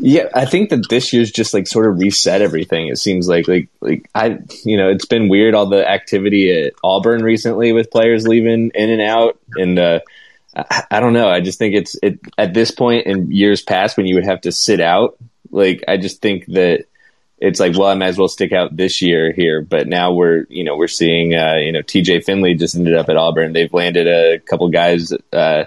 [0.05, 2.89] Yeah, I think that this year's just like sort of reset everything.
[2.89, 6.73] It seems like like like I you know it's been weird all the activity at
[6.83, 10.01] Auburn recently with players leaving in and out, and uh,
[10.57, 11.29] I, I don't know.
[11.29, 14.41] I just think it's it at this point in years past when you would have
[14.41, 15.19] to sit out.
[15.53, 16.87] Like I just think that
[17.39, 19.63] it's like well I might as well stick out this year here.
[19.63, 22.23] But now we're you know we're seeing uh, you know T.J.
[22.23, 23.53] Finley just ended up at Auburn.
[23.53, 25.13] They've landed a couple guys.
[25.33, 25.67] Uh,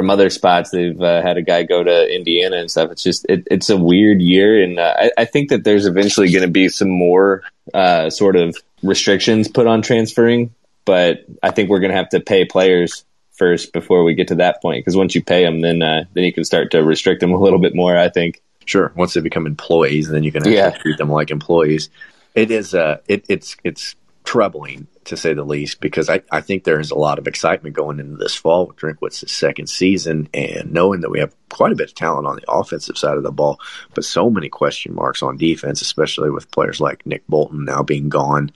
[0.00, 0.70] from other spots.
[0.70, 2.90] They've uh, had a guy go to Indiana and stuff.
[2.90, 6.30] It's just it, it's a weird year, and uh, I, I, think that there's eventually
[6.32, 7.42] going to be some more
[7.74, 10.54] uh, sort of restrictions put on transferring.
[10.86, 14.36] But I think we're going to have to pay players first before we get to
[14.36, 14.80] that point.
[14.80, 17.38] Because once you pay them, then uh, then you can start to restrict them a
[17.38, 17.94] little bit more.
[17.94, 18.40] I think.
[18.64, 18.90] Sure.
[18.96, 20.70] Once they become employees, then you can yeah.
[20.70, 21.90] treat them like employees.
[22.34, 22.74] It is.
[22.74, 26.90] Uh, it, it's it's troubling to say the least, because I, I think there is
[26.90, 31.10] a lot of excitement going into this fall with Drinkwitz's second season and knowing that
[31.10, 33.58] we have quite a bit of talent on the offensive side of the ball,
[33.94, 38.08] but so many question marks on defense, especially with players like Nick Bolton now being
[38.08, 38.50] gone.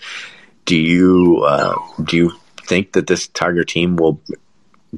[0.65, 2.33] Do you uh, do you
[2.67, 4.21] think that this Tiger team will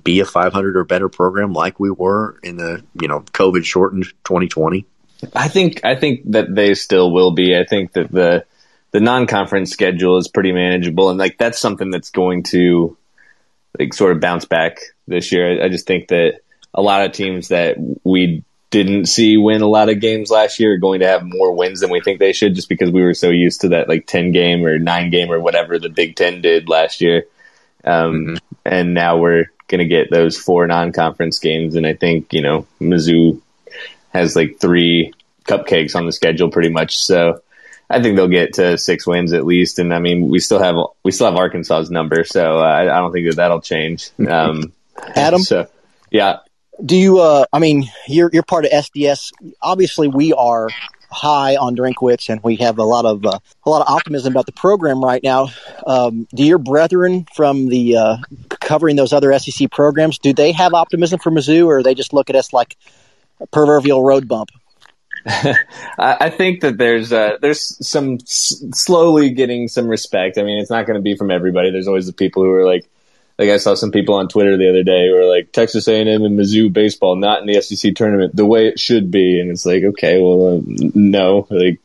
[0.02, 4.04] be a 500 or better program like we were in the you know COVID shortened
[4.24, 4.86] 2020?
[5.34, 7.56] I think I think that they still will be.
[7.56, 8.44] I think that the
[8.96, 12.96] the non-conference schedule is pretty manageable, and like that's something that's going to
[13.78, 15.60] like sort of bounce back this year.
[15.60, 16.40] I, I just think that
[16.72, 20.72] a lot of teams that we didn't see win a lot of games last year
[20.72, 23.12] are going to have more wins than we think they should, just because we were
[23.12, 26.40] so used to that like ten game or nine game or whatever the Big Ten
[26.40, 27.26] did last year,
[27.84, 28.36] um, mm-hmm.
[28.64, 32.66] and now we're going to get those four non-conference games, and I think you know
[32.80, 33.42] Mizzou
[34.14, 35.12] has like three
[35.44, 37.42] cupcakes on the schedule pretty much, so
[37.88, 39.78] I think they'll get to six wins at least.
[39.78, 43.00] And I mean, we still have we still have Arkansas's number, so uh, I, I,
[43.00, 44.10] don't think that that'll change.
[44.28, 44.72] Um,
[45.14, 45.68] Adam, so
[46.10, 46.38] yeah.
[46.84, 47.20] Do you?
[47.20, 49.30] Uh, I mean, you're you're part of SDS.
[49.62, 50.68] Obviously, we are
[51.10, 54.46] high on Drinkwitz, and we have a lot of uh, a lot of optimism about
[54.46, 55.48] the program right now.
[55.86, 58.16] Um, do your brethren from the uh,
[58.60, 62.30] covering those other SEC programs do they have optimism for Mizzou, or they just look
[62.30, 62.76] at us like
[63.40, 64.50] a proverbial road bump?
[65.98, 70.38] I think that there's uh, there's some s- slowly getting some respect.
[70.38, 71.70] I mean, it's not going to be from everybody.
[71.72, 72.88] There's always the people who are like,
[73.36, 76.06] like I saw some people on Twitter the other day who were like Texas A&M
[76.06, 79.66] and Mizzou baseball not in the SEC tournament the way it should be, and it's
[79.66, 80.60] like okay, well, uh,
[80.94, 81.80] no, like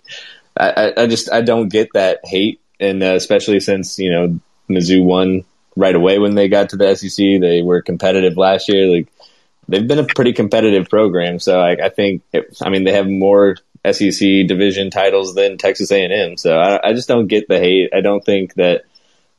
[0.56, 4.40] I, I just I don't get that hate, and uh, especially since you know
[4.70, 8.86] Mizzou won right away when they got to the SEC, they were competitive last year,
[8.86, 9.08] like
[9.72, 11.40] they've been a pretty competitive program.
[11.40, 13.56] So I, I think, it, I mean, they have more
[13.90, 16.38] SEC division titles than Texas A&M.
[16.38, 17.90] So I, I, just don't get the hate.
[17.94, 18.84] I don't think that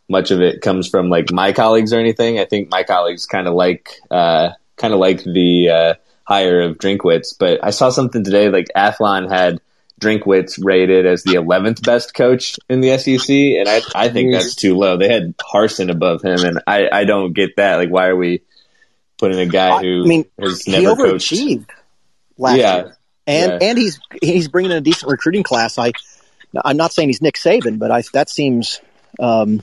[0.09, 2.41] much of it comes from like my colleagues or anything.
[2.41, 6.79] I think my colleagues kind of like, uh, kind of like the, uh, hire of
[6.79, 9.61] Drinkwitz, but I saw something today, like Athlon had
[10.01, 13.29] Drinkwitz rated as the 11th best coach in the SEC.
[13.29, 14.97] And I, I think that's too low.
[14.97, 16.41] They had Harsin above him.
[16.45, 17.77] And I, I don't get that.
[17.77, 18.43] Like, why are we,
[19.23, 21.81] put in a guy who I mean, has never he overachieved coached.
[22.39, 22.75] last yeah.
[22.75, 22.97] year,
[23.29, 23.69] and yeah.
[23.69, 25.79] and he's he's bringing in a decent recruiting class.
[25.79, 25.93] I
[26.65, 28.81] I'm not saying he's Nick Saban, but I that seems
[29.21, 29.63] um,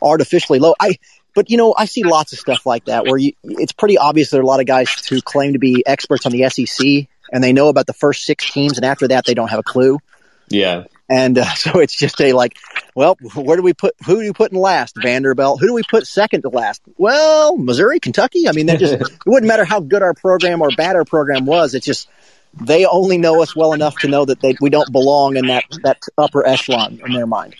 [0.00, 0.74] artificially low.
[0.80, 0.98] I
[1.34, 4.30] but you know I see lots of stuff like that where you, it's pretty obvious
[4.30, 7.44] there are a lot of guys who claim to be experts on the SEC and
[7.44, 9.98] they know about the first six teams, and after that they don't have a clue.
[10.48, 12.56] Yeah, and uh, so it's just a like,
[12.94, 14.96] well, where do we put who do we put in last?
[15.00, 15.60] Vanderbilt.
[15.60, 16.82] Who do we put second to last?
[16.96, 18.48] Well, Missouri, Kentucky.
[18.48, 21.46] I mean, they just it wouldn't matter how good our program or bad our program
[21.46, 21.74] was.
[21.74, 22.08] It's just
[22.54, 25.64] they only know us well enough to know that they, we don't belong in that
[25.82, 27.54] that upper echelon in their mind.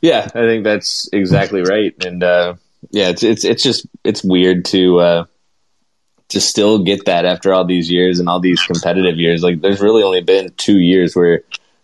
[0.00, 1.94] Yeah, I think that's exactly right.
[2.04, 2.54] And uh,
[2.90, 5.24] yeah, it's it's it's just it's weird to uh,
[6.30, 9.42] to still get that after all these years and all these competitive years.
[9.42, 11.42] Like, there's really only been two years where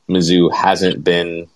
[0.09, 1.49] Mizzou hasn't been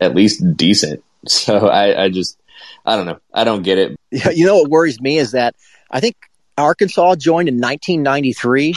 [0.00, 1.02] at least decent.
[1.26, 2.38] So I, I just,
[2.84, 3.18] I don't know.
[3.32, 3.98] I don't get it.
[4.10, 5.54] You know what worries me is that
[5.90, 6.16] I think
[6.58, 8.74] Arkansas joined in 1993,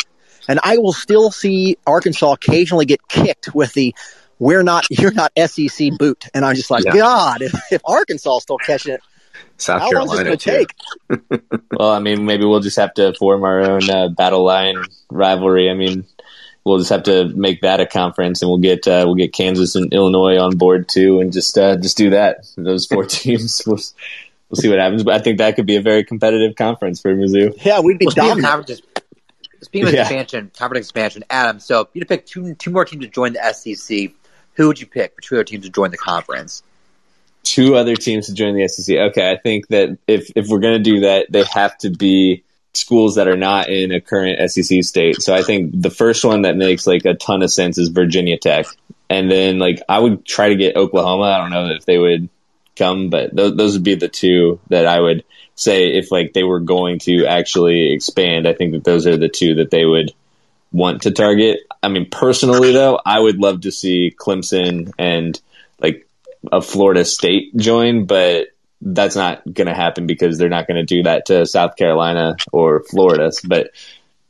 [0.47, 3.93] and I will still see Arkansas occasionally get kicked with the
[4.39, 6.93] "We're not, you're not SEC boot," and I'm just like, yeah.
[6.93, 9.01] God, if, if Arkansas is still catching it,
[9.57, 10.63] South How Carolina long is it going
[11.17, 11.61] to take?
[11.77, 14.77] well, I mean, maybe we'll just have to form our own uh, battle line
[15.09, 15.69] rivalry.
[15.69, 16.05] I mean,
[16.67, 19.75] we'll just have to make that a conference, and we'll get uh, we'll get Kansas
[19.75, 22.45] and Illinois on board too, and just uh, just do that.
[22.55, 23.63] Those four teams.
[23.65, 23.79] We'll,
[24.49, 27.15] we'll see what happens, but I think that could be a very competitive conference for
[27.15, 27.63] Mizzou.
[27.63, 28.81] Yeah, we'd be well, dominant.
[29.61, 30.01] Speaking of yeah.
[30.01, 31.59] expansion, conference expansion, Adam.
[31.59, 34.11] So if you to pick two two more teams to join the SEC,
[34.53, 36.63] who would you pick for two other teams to join the conference?
[37.43, 38.95] Two other teams to join the SEC.
[38.95, 42.43] Okay, I think that if if we're going to do that, they have to be
[42.77, 45.21] schools that are not in a current SEC state.
[45.21, 48.37] So I think the first one that makes like a ton of sense is Virginia
[48.37, 48.65] Tech.
[49.09, 51.23] And then like I would try to get Oklahoma.
[51.23, 52.29] I don't know if they would
[52.75, 55.23] come, but th- those would be the two that I would
[55.55, 58.47] say if like they were going to actually expand.
[58.47, 60.13] I think that those are the two that they would
[60.71, 61.61] want to target.
[61.81, 65.39] I mean, personally though, I would love to see Clemson and
[65.79, 66.07] like
[66.51, 68.49] a Florida State join, but
[68.81, 72.35] that's not going to happen because they're not going to do that to South Carolina
[72.51, 73.31] or Florida.
[73.43, 73.71] But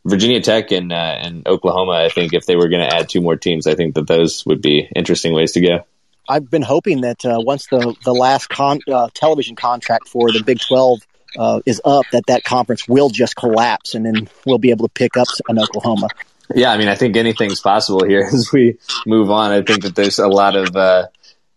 [0.05, 3.21] Virginia Tech and uh, and Oklahoma, I think if they were going to add two
[3.21, 5.85] more teams, I think that those would be interesting ways to go.
[6.29, 10.43] I've been hoping that uh, once the the last con- uh, television contract for the
[10.43, 10.99] Big Twelve
[11.37, 14.93] uh, is up, that that conference will just collapse, and then we'll be able to
[14.93, 16.07] pick up an Oklahoma.
[16.55, 19.51] Yeah, I mean, I think anything's possible here as we move on.
[19.51, 21.07] I think that there's a lot of uh,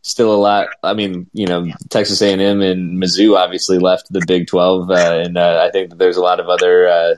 [0.03, 0.69] still a lot.
[0.83, 5.37] I mean, you know, Texas A&M and Mizzou obviously left the Big 12, uh, and
[5.37, 7.15] uh, I think there's a lot of other uh,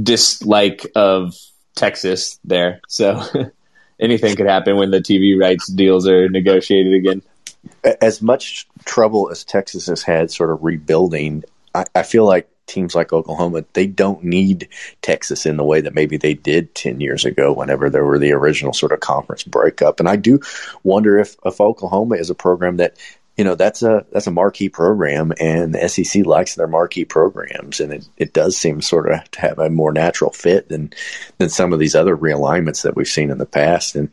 [0.00, 1.34] dislike of
[1.74, 2.80] Texas there.
[2.88, 3.22] So
[4.00, 7.22] anything could happen when the TV rights deals are negotiated again.
[8.00, 12.94] As much trouble as Texas has had sort of rebuilding, I, I feel like teams
[12.94, 14.68] like Oklahoma, they don't need
[15.02, 18.32] Texas in the way that maybe they did 10 years ago whenever there were the
[18.32, 20.00] original sort of conference breakup.
[20.00, 20.40] And I do
[20.82, 22.96] wonder if, if Oklahoma is a program that,
[23.36, 27.80] you know, that's a, that's a marquee program and the SEC likes their marquee programs.
[27.80, 30.92] And it, it does seem sort of to have a more natural fit than,
[31.38, 33.96] than some of these other realignments that we've seen in the past.
[33.96, 34.10] And,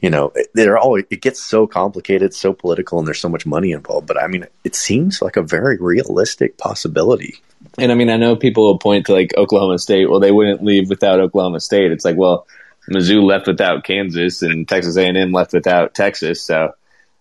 [0.00, 3.72] you know, they're all, it gets so complicated, so political, and there's so much money
[3.72, 4.06] involved.
[4.06, 7.36] But I mean, it seems like a very realistic possibility.
[7.78, 10.10] And I mean, I know people will point to like Oklahoma State.
[10.10, 11.92] Well, they wouldn't leave without Oklahoma State.
[11.92, 12.46] It's like, well,
[12.88, 16.42] Mizzou left without Kansas, and Texas A&M left without Texas.
[16.42, 16.72] So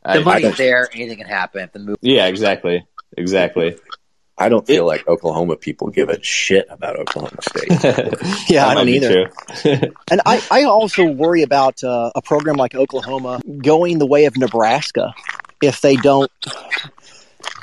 [0.03, 1.69] the money's there; anything can happen.
[1.73, 1.97] The move.
[2.01, 2.85] Yeah, exactly,
[3.17, 3.77] exactly.
[4.37, 8.49] I don't feel like Oklahoma people give a shit about Oklahoma State.
[8.49, 9.31] yeah, I don't either.
[9.63, 14.35] and I, I also worry about uh, a program like Oklahoma going the way of
[14.35, 15.13] Nebraska
[15.61, 16.29] if they don't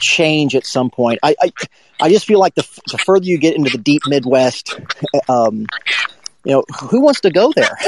[0.02, 1.20] change at some point.
[1.22, 1.52] I, I,
[2.00, 4.78] I just feel like the, the further you get into the deep Midwest,
[5.28, 5.66] um,
[6.44, 7.78] you know, who wants to go there?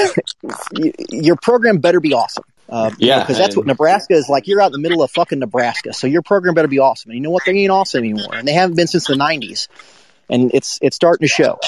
[1.10, 2.44] your program better be awesome.
[2.66, 4.46] Uh, yeah, because that's what Nebraska is like.
[4.46, 7.10] You're out in the middle of fucking Nebraska, so your program better be awesome.
[7.10, 7.42] And you know what?
[7.44, 9.68] They ain't awesome anymore, and they haven't been since the '90s,
[10.30, 11.58] and it's it's starting to show.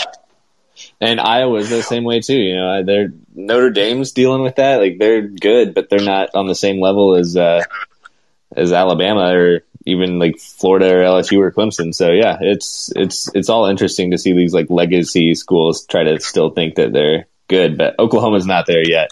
[1.01, 2.37] And Iowa's the same way too.
[2.37, 4.81] You know, they're Notre Dame's dealing with that.
[4.81, 7.63] Like they're good, but they're not on the same level as uh,
[8.57, 11.95] as Alabama or even like Florida or LSU or Clemson.
[11.95, 16.21] So yeah, it's it's it's all interesting to see these like legacy schools try to
[16.21, 19.11] still think that they're good, but Oklahoma's not there yet.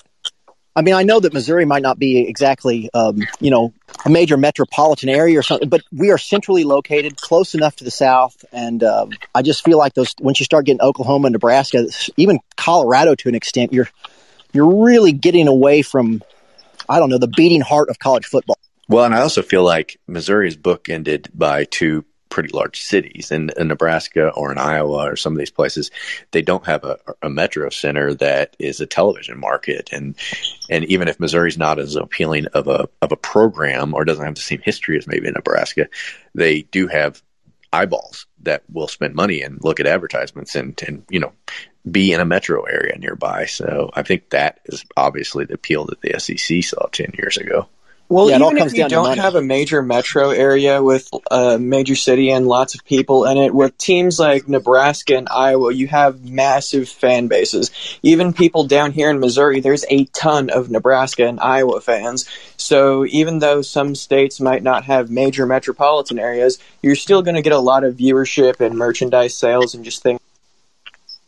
[0.76, 3.72] I mean, I know that Missouri might not be exactly, um, you know,
[4.04, 7.92] a major metropolitan area or something, but we are centrally located, close enough to the
[7.92, 10.16] south, and um, I just feel like those.
[10.18, 11.86] Once you start getting Oklahoma, Nebraska,
[12.16, 13.88] even Colorado to an extent, you're
[14.52, 16.22] you're really getting away from,
[16.88, 18.58] I don't know, the beating heart of college football.
[18.88, 22.04] Well, and I also feel like Missouri is bookended by two
[22.34, 25.92] pretty large cities in, in, Nebraska or in Iowa or some of these places,
[26.32, 29.90] they don't have a, a, metro center that is a television market.
[29.92, 30.16] And
[30.68, 34.34] and even if Missouri's not as appealing of a of a program or doesn't have
[34.34, 35.86] the same history as maybe Nebraska,
[36.34, 37.22] they do have
[37.72, 41.32] eyeballs that will spend money and look at advertisements and and you know
[41.88, 43.46] be in a metro area nearby.
[43.46, 47.68] So I think that is obviously the appeal that the SEC saw ten years ago.
[48.08, 52.30] Well, yeah, even if you don't have a major metro area with a major city
[52.30, 56.88] and lots of people in it, with teams like Nebraska and Iowa, you have massive
[56.88, 57.70] fan bases.
[58.02, 62.28] Even people down here in Missouri, there's a ton of Nebraska and Iowa fans.
[62.58, 67.42] So even though some states might not have major metropolitan areas, you're still going to
[67.42, 70.20] get a lot of viewership and merchandise sales and just things.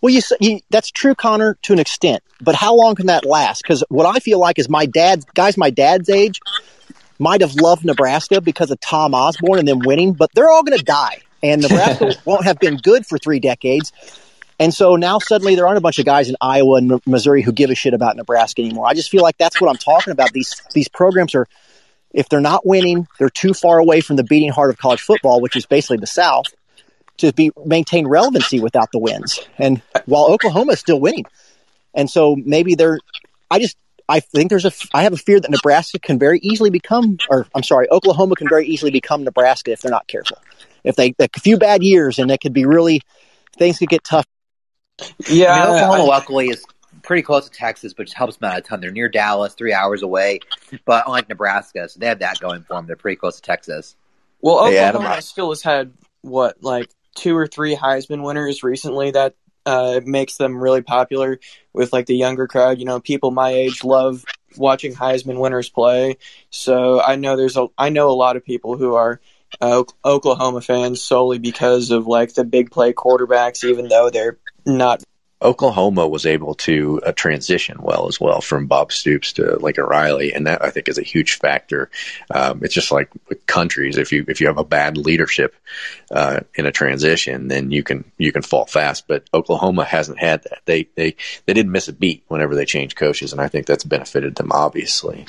[0.01, 2.23] Well, you, you, that's true, Connor, to an extent.
[2.41, 3.63] But how long can that last?
[3.63, 6.41] Because what I feel like is my dad, guys, my dad's age,
[7.19, 10.79] might have loved Nebraska because of Tom Osborne and them winning, but they're all going
[10.79, 11.23] to die.
[11.43, 13.93] And Nebraska won't have been good for three decades.
[14.59, 17.53] And so now suddenly there aren't a bunch of guys in Iowa and Missouri who
[17.53, 18.87] give a shit about Nebraska anymore.
[18.87, 20.33] I just feel like that's what I'm talking about.
[20.33, 21.47] These these programs are,
[22.13, 25.43] if they're not winning, they're too far away from the beating heart of college football,
[25.43, 26.47] which is basically the South,
[27.19, 29.41] to be maintain relevancy without the wins.
[29.59, 31.25] And while Oklahoma is still winning,
[31.95, 32.99] and so maybe they're,
[33.51, 33.77] I just
[34.09, 37.47] I think there's a, I have a fear that Nebraska can very easily become, or
[37.55, 40.39] I'm sorry, Oklahoma can very easily become Nebraska if they're not careful.
[40.85, 43.01] If they, like a few bad years and it could be really,
[43.59, 44.27] things could get tough.
[45.29, 45.53] Yeah.
[45.53, 46.65] I mean, Oklahoma, luckily, is
[47.03, 48.81] pretty close to Texas, which helps them out a ton.
[48.81, 50.41] They're near Dallas, three hours away,
[50.85, 52.87] but unlike Nebraska, so they have that going for them.
[52.87, 53.97] They're pretty close to Texas.
[54.41, 55.93] Well, Oklahoma hey, still has had,
[56.23, 61.41] what, like two or three Heisman winners recently that uh, makes them really popular
[61.73, 62.79] with like the younger crowd.
[62.79, 64.25] You know, people my age love
[64.57, 66.19] watching Heisman winners play.
[66.51, 69.21] So I know there's a I know a lot of people who are
[69.61, 75.03] uh, Oklahoma fans solely because of like the big play quarterbacks, even though they're not
[75.43, 80.33] Oklahoma was able to uh, transition well as well from Bob Stoops to Lincoln Riley,
[80.33, 81.91] and that I think is a huge factor.
[82.31, 83.11] Um, it's just like
[83.47, 85.55] countries, if you if you have a bad leadership
[86.11, 89.07] uh, in a transition, then you can you can fall fast.
[89.07, 90.61] But Oklahoma hasn't had that.
[90.65, 93.85] They they they didn't miss a beat whenever they changed coaches, and I think that's
[93.85, 95.27] benefited them obviously.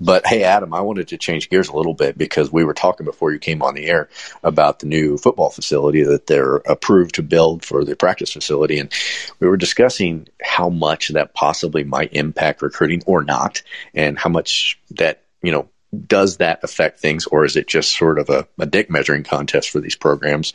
[0.00, 3.04] But hey, Adam, I wanted to change gears a little bit because we were talking
[3.04, 4.08] before you came on the air
[4.44, 8.92] about the new football facility that they're approved to build for the practice facility, and
[9.40, 13.62] we we were discussing how much that possibly might impact recruiting or not,
[13.94, 15.70] and how much that, you know,
[16.06, 19.70] does that affect things, or is it just sort of a, a dick measuring contest
[19.70, 20.52] for these programs?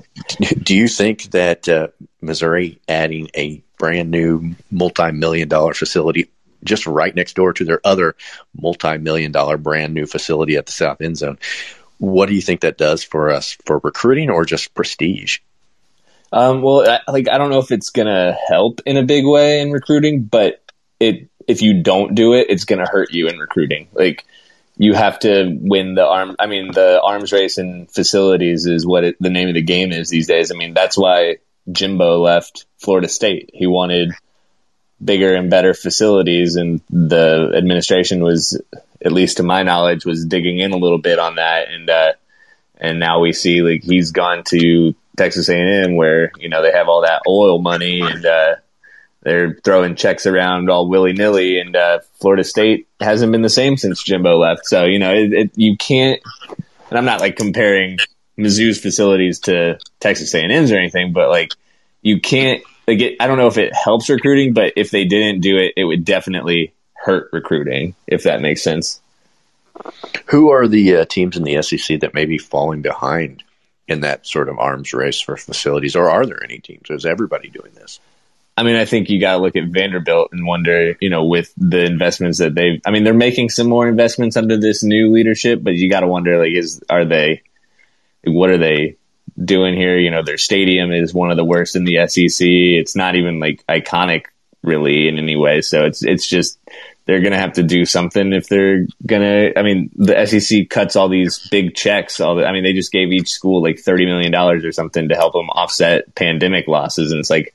[0.62, 1.88] Do you think that uh,
[2.20, 6.30] Missouri adding a brand new multi million dollar facility
[6.62, 8.16] just right next door to their other
[8.54, 11.38] multi million dollar brand new facility at the South End Zone,
[11.96, 15.38] what do you think that does for us for recruiting or just prestige?
[16.36, 19.62] Um, well, I, like I don't know if it's gonna help in a big way
[19.62, 20.62] in recruiting, but
[21.00, 23.88] it if you don't do it, it's gonna hurt you in recruiting.
[23.94, 24.26] Like
[24.76, 26.36] you have to win the arm.
[26.38, 29.92] I mean, the arms race and facilities is what it, the name of the game
[29.92, 30.52] is these days.
[30.52, 31.38] I mean, that's why
[31.72, 33.48] Jimbo left Florida State.
[33.54, 34.12] He wanted
[35.02, 38.60] bigger and better facilities, and the administration was,
[39.02, 41.68] at least to my knowledge, was digging in a little bit on that.
[41.70, 42.12] And uh,
[42.76, 46.88] and now we see like he's gone to Texas A&M where you know they have
[46.88, 48.56] all that oil money and uh,
[49.26, 53.76] they're throwing checks around all willy nilly, and uh, Florida State hasn't been the same
[53.76, 54.66] since Jimbo left.
[54.66, 56.22] So you know it, it, you can't.
[56.90, 57.98] And I'm not like comparing
[58.38, 61.52] Mizzou's facilities to Texas A&M's or anything, but like
[62.02, 62.62] you can't.
[62.86, 65.82] Like I don't know if it helps recruiting, but if they didn't do it, it
[65.82, 67.96] would definitely hurt recruiting.
[68.06, 69.00] If that makes sense.
[70.26, 73.42] Who are the uh, teams in the SEC that may be falling behind
[73.88, 76.90] in that sort of arms race for facilities, or are there any teams?
[76.90, 78.00] Is everybody doing this?
[78.56, 81.52] I mean, I think you got to look at Vanderbilt and wonder, you know, with
[81.58, 85.62] the investments that they've, I mean, they're making some more investments under this new leadership,
[85.62, 87.42] but you got to wonder, like, is, are they,
[88.24, 88.96] what are they
[89.42, 89.98] doing here?
[89.98, 92.46] You know, their stadium is one of the worst in the SEC.
[92.46, 94.26] It's not even like iconic
[94.62, 95.60] really in any way.
[95.60, 96.58] So it's, it's just,
[97.06, 99.58] they're going to have to do something if they're going to.
[99.58, 102.20] I mean, the SEC cuts all these big checks.
[102.20, 105.08] All the, I mean, they just gave each school like thirty million dollars or something
[105.08, 107.54] to help them offset pandemic losses, and it's like,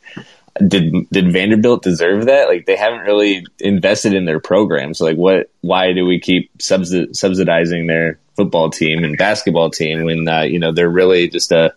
[0.65, 2.47] did did Vanderbilt deserve that?
[2.47, 4.93] Like, they haven't really invested in their program.
[4.93, 5.49] So, like, what?
[5.59, 10.71] Why do we keep subsidizing their football team and basketball team when uh, you know
[10.71, 11.73] they're really just a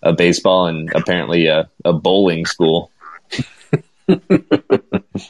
[0.00, 2.92] a baseball and apparently a, a bowling school?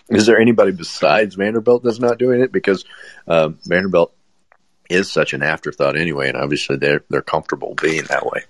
[0.09, 2.53] is there anybody besides Vanderbilt that's not doing it?
[2.53, 2.85] Because
[3.27, 4.13] uh, Vanderbilt
[4.89, 8.45] is such an afterthought anyway, and obviously they're they're comfortable being that way.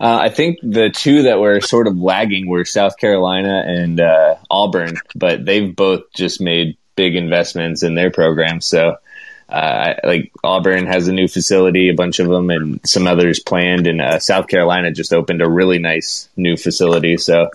[0.00, 4.34] Uh, I think the two that were sort of lagging were South Carolina and uh,
[4.50, 8.66] Auburn, but they've both just made big investments in their programs.
[8.66, 8.96] So,
[9.48, 13.86] uh, like Auburn has a new facility, a bunch of them, and some others planned.
[13.86, 17.16] And uh, South Carolina just opened a really nice new facility.
[17.16, 17.50] So,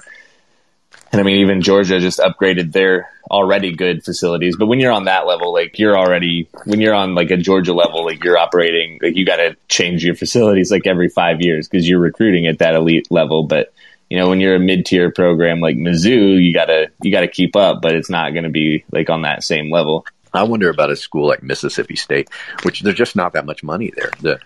[1.11, 4.57] and I mean, even Georgia just upgraded their already good facilities.
[4.57, 7.73] But when you're on that level, like you're already, when you're on like a Georgia
[7.73, 11.67] level, like you're operating, like you got to change your facilities like every five years
[11.67, 13.43] because you're recruiting at that elite level.
[13.43, 13.73] But
[14.09, 17.55] you know, when you're a mid tier program like Mizzou, you gotta you gotta keep
[17.55, 20.05] up, but it's not going to be like on that same level.
[20.33, 22.29] I wonder about a school like Mississippi State,
[22.63, 24.11] which there's just not that much money there.
[24.21, 24.39] The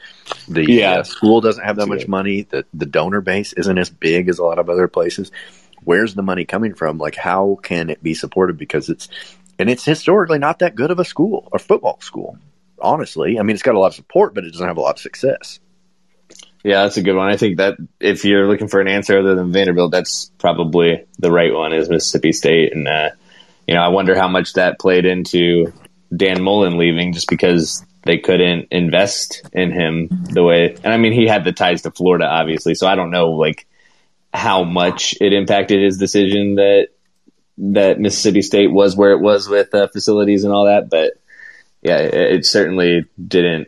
[0.47, 0.99] the yeah.
[0.99, 2.43] uh, school doesn't have that much money.
[2.43, 5.31] The the donor base isn't as big as a lot of other places
[5.83, 6.97] where's the money coming from?
[6.97, 8.57] Like, how can it be supported?
[8.57, 9.09] Because it's,
[9.59, 12.37] and it's historically not that good of a school a football school.
[12.79, 14.95] Honestly, I mean, it's got a lot of support, but it doesn't have a lot
[14.95, 15.59] of success.
[16.63, 17.29] Yeah, that's a good one.
[17.29, 21.31] I think that if you're looking for an answer other than Vanderbilt, that's probably the
[21.31, 21.73] right one.
[21.73, 23.09] Is Mississippi State, and uh,
[23.67, 25.73] you know, I wonder how much that played into
[26.15, 30.75] Dan Mullen leaving, just because they couldn't invest in him the way.
[30.83, 33.67] And I mean, he had the ties to Florida, obviously, so I don't know, like
[34.33, 36.87] how much it impacted his decision that
[37.57, 40.89] that Mississippi State was where it was with uh, facilities and all that.
[40.89, 41.13] But
[41.81, 43.67] yeah, it, it, certainly didn't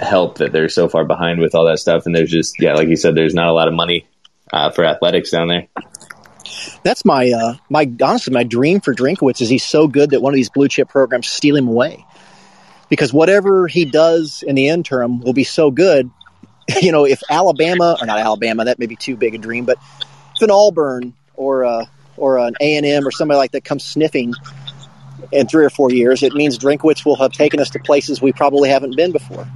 [0.00, 2.06] help that they're so far behind with all that stuff.
[2.06, 4.06] And there's just yeah, like you said, there's not a lot of money
[4.52, 5.68] uh, for athletics down there.
[6.82, 10.32] That's my uh, my honestly my dream for Drinkwitz is he's so good that one
[10.32, 12.04] of these blue chip programs steal him away
[12.88, 16.10] because whatever he does in the interim will be so good
[16.82, 19.78] you know, if Alabama or not Alabama, that may be too big a dream, but
[20.36, 23.84] if an Auburn or a, or an A and M or somebody like that comes
[23.84, 24.34] sniffing
[25.32, 28.32] in three or four years, it means Drinkwitz will have taken us to places we
[28.32, 29.46] probably haven't been before.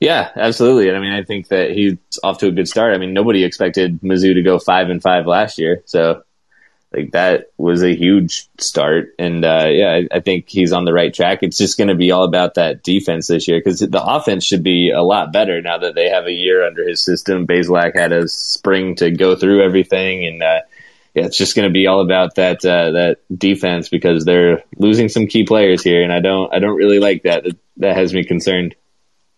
[0.00, 0.88] Yeah, absolutely.
[0.88, 2.94] And I mean, I think that he's off to a good start.
[2.94, 6.22] I mean, nobody expected Mizzou to go five and five last year, so
[6.92, 9.14] like that was a huge start.
[9.18, 11.40] And uh, yeah, I, I, think he's on the right track.
[11.42, 14.62] It's just going to be all about that defense this year because the offense should
[14.62, 17.46] be a lot better now that they have a year under his system.
[17.46, 20.60] Bazelak had a spring to go through everything, and uh,
[21.14, 25.08] yeah, it's just going to be all about that uh, that defense because they're losing
[25.08, 27.44] some key players here, and I don't I don't really like that.
[27.44, 28.74] That, that has me concerned.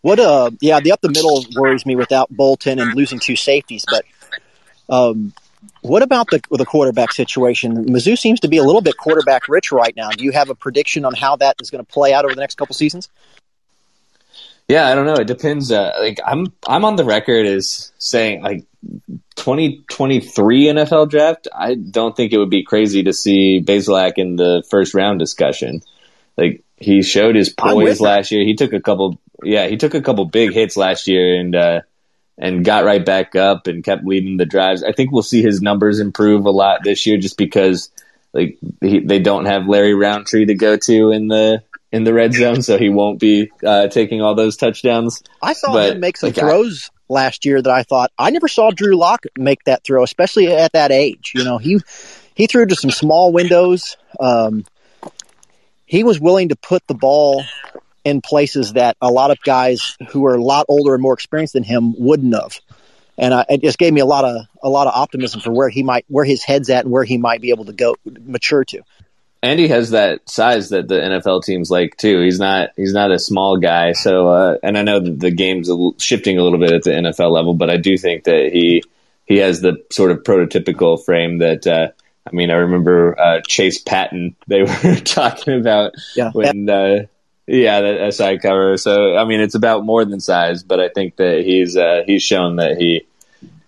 [0.03, 3.85] What uh yeah, the up the middle worries me without Bolton and losing two safeties,
[3.89, 4.05] but
[4.89, 5.33] um
[5.83, 7.87] what about the the quarterback situation?
[7.87, 10.11] Mizzou seems to be a little bit quarterback rich right now.
[10.11, 12.41] Do you have a prediction on how that is going to play out over the
[12.41, 13.09] next couple seasons?
[14.69, 15.15] Yeah, I don't know.
[15.15, 15.73] It depends.
[15.73, 18.67] Uh, like I'm, I'm on the record as saying like
[19.37, 21.49] 2023 NFL draft.
[21.55, 25.81] I don't think it would be crazy to see Bazelak in the first round discussion.
[26.37, 28.45] Like he showed his poise last year.
[28.45, 29.19] He took a couple.
[29.43, 31.81] Yeah, he took a couple big hits last year, and uh,
[32.39, 34.83] and got right back up and kept leading the drives.
[34.83, 37.91] I think we'll see his numbers improve a lot this year, just because
[38.33, 42.35] like he, they don't have Larry Rountree to go to in the in the red
[42.35, 45.23] zone, so he won't be uh, taking all those touchdowns.
[45.43, 48.31] I saw but, him make some like, throws I, last year that I thought I
[48.31, 51.33] never saw Drew Lock make that throw, especially at that age.
[51.35, 51.81] You know, he
[52.35, 53.97] he threw to some small windows.
[54.21, 54.65] Um,
[55.87, 57.43] he was willing to put the ball
[58.09, 61.53] in places that a lot of guys who are a lot older and more experienced
[61.53, 62.61] than him wouldn't have.
[63.19, 65.83] And it just gave me a lot of a lot of optimism for where he
[65.83, 68.83] might where his head's at and where he might be able to go mature to.
[69.43, 72.23] And he has that size that the NFL teams like too.
[72.23, 73.93] He's not he's not a small guy.
[73.93, 77.31] So uh, and I know that the game's shifting a little bit at the NFL
[77.33, 78.83] level, but I do think that he
[79.27, 81.67] he has the sort of prototypical frame that.
[81.67, 81.89] Uh,
[82.27, 84.37] I mean, I remember uh, Chase Patton.
[84.47, 86.31] They were talking about yeah.
[86.33, 87.07] when uh,
[87.49, 88.77] yeah, a side cover.
[88.77, 92.23] So I mean, it's about more than size, but I think that he's uh, he's
[92.23, 93.07] shown that he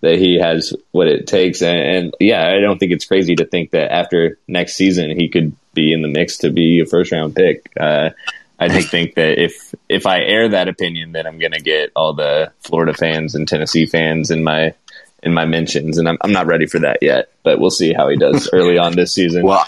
[0.01, 3.45] that he has what it takes, and, and, yeah, I don't think it's crazy to
[3.45, 7.11] think that after next season he could be in the mix to be a first
[7.11, 7.71] round pick.
[7.79, 8.11] Uh,
[8.59, 11.91] I just think that if if I air that opinion, then I'm going to get
[11.95, 14.75] all the Florida fans and Tennessee fans in my
[15.23, 17.31] in my mentions, and I'm I'm not ready for that yet.
[17.41, 19.43] But we'll see how he does early on this season.
[19.43, 19.65] Well,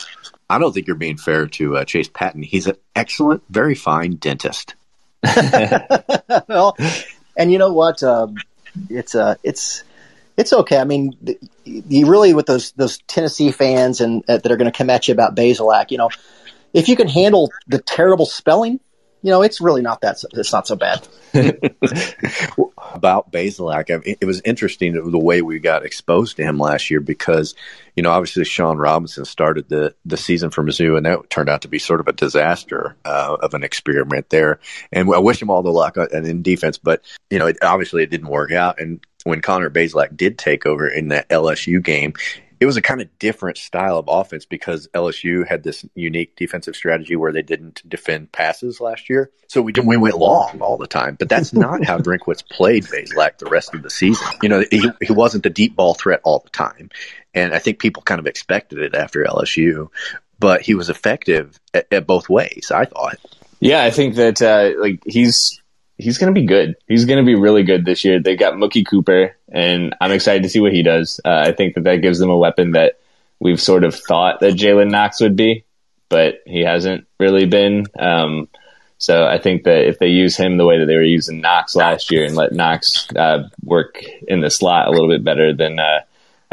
[0.54, 2.44] I don't think you're being fair to uh, Chase Patton.
[2.44, 4.76] He's an excellent, very fine dentist.
[6.48, 6.78] well,
[7.36, 8.04] and you know what?
[8.04, 8.36] Um,
[8.90, 9.84] it's uh, it's
[10.38, 10.78] it's okay.
[10.78, 11.18] I mean,
[11.66, 15.08] you really with those those Tennessee fans and uh, that are going to come at
[15.08, 15.90] you about Bazelak.
[15.90, 16.10] You know,
[16.72, 18.80] if you can handle the terrible spelling,
[19.24, 20.22] you know, it's really not that.
[20.34, 21.08] It's not so bad.
[22.94, 23.32] About
[24.06, 27.56] mean, it was interesting the way we got exposed to him last year because,
[27.96, 31.62] you know, obviously Shawn Robinson started the the season for Mizzou, and that turned out
[31.62, 34.60] to be sort of a disaster uh, of an experiment there.
[34.92, 38.04] And I wish him all the luck uh, in defense, but you know, it, obviously
[38.04, 38.80] it didn't work out.
[38.80, 42.14] And when Connor Bazelak did take over in that LSU game,
[42.64, 46.78] it was a kind of different style of offense because LSU had this unique defensive
[46.78, 49.32] strategy where they didn't defend passes last year.
[49.48, 52.86] So we did, we went long all the time, but that's not how Drinkwitz played
[52.86, 54.26] Bazelak the rest of the season.
[54.42, 56.90] You know, he, he wasn't the deep ball threat all the time.
[57.34, 59.90] And I think people kind of expected it after LSU,
[60.40, 63.18] but he was effective at, at both ways, I thought.
[63.60, 65.62] Yeah, I think that uh, like he's
[65.98, 66.76] he's going to be good.
[66.88, 68.20] He's going to be really good this year.
[68.20, 71.20] They got Mookie Cooper, and I'm excited to see what he does.
[71.24, 73.00] Uh, I think that that gives them a weapon that
[73.40, 75.66] we've sort of thought that Jalen Knox would be,
[76.10, 77.86] but he hasn't really been.
[77.98, 78.48] Um,
[78.98, 81.76] so I think that if they use him the way that they were using Knox
[81.76, 85.78] last year and let Knox uh, work in the slot a little bit better, then
[85.78, 86.00] uh,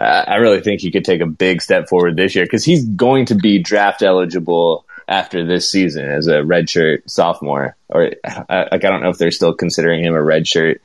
[0.01, 3.27] I really think he could take a big step forward this year because he's going
[3.27, 8.91] to be draft eligible after this season as a redshirt sophomore, or uh, like I
[8.91, 10.79] don't know if they're still considering him a redshirt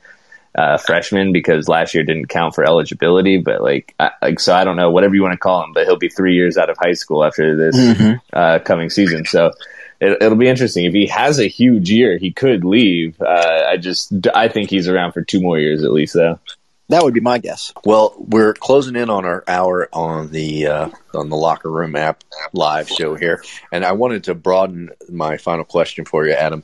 [0.56, 3.38] uh, freshman because last year didn't count for eligibility.
[3.38, 5.86] But like, I, like so, I don't know whatever you want to call him, but
[5.86, 8.16] he'll be three years out of high school after this mm-hmm.
[8.32, 9.24] uh, coming season.
[9.24, 9.52] So.
[9.98, 12.18] It, will be interesting if he has a huge year.
[12.18, 13.18] He could leave.
[13.18, 16.38] Uh, I just I think he's around for two more years at least, though.
[16.88, 17.72] That would be my guess.
[17.84, 22.22] Well, we're closing in on our hour on the uh, on the locker room app
[22.52, 26.62] live show here, and I wanted to broaden my final question for you, Adam,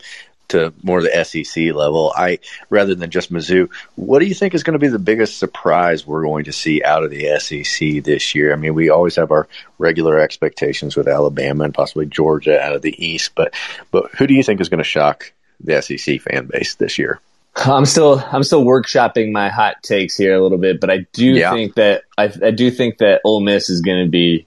[0.49, 2.13] to more the SEC level.
[2.15, 2.39] I
[2.71, 6.07] rather than just Mizzou, what do you think is going to be the biggest surprise
[6.07, 8.53] we're going to see out of the SEC this year?
[8.53, 9.49] I mean, we always have our
[9.79, 13.55] regular expectations with Alabama and possibly Georgia out of the East, but
[13.91, 17.21] but who do you think is going to shock the SEC fan base this year?
[17.55, 21.27] I'm still I'm still workshopping my hot takes here a little bit, but I do
[21.27, 21.53] yeah.
[21.53, 24.47] think that I, I do think that Ole Miss is going to be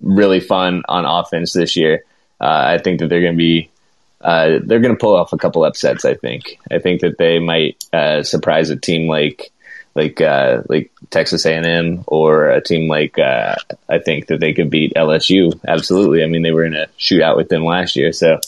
[0.00, 2.04] really fun on offense this year.
[2.40, 3.70] Uh, I think that they're going to be
[4.20, 6.04] uh, they're going to pull off a couple upsets.
[6.04, 6.58] I think.
[6.70, 9.50] I think that they might uh, surprise a team like
[9.94, 13.56] like uh, like Texas A&M or a team like uh,
[13.88, 15.58] I think that they could beat LSU.
[15.66, 16.22] Absolutely.
[16.22, 18.38] I mean, they were in a shootout with them last year, so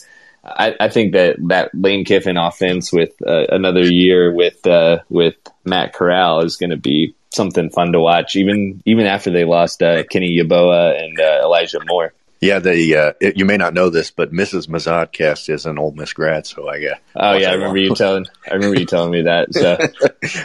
[0.42, 5.34] I, I think that that Lane Kiffin offense with uh, another year with uh, with
[5.64, 8.36] Matt Corral is going to be something fun to watch.
[8.36, 12.14] Even even after they lost uh, Kenny Yeboah and uh, Elijah Moore.
[12.40, 14.66] Yeah, the uh, you may not know this, but Mrs.
[14.66, 17.00] Mazodcast is an Ole Miss grad, so I got.
[17.14, 18.26] Oh yeah, I remember you telling.
[18.50, 19.52] I remember you telling me that.
[19.52, 19.76] So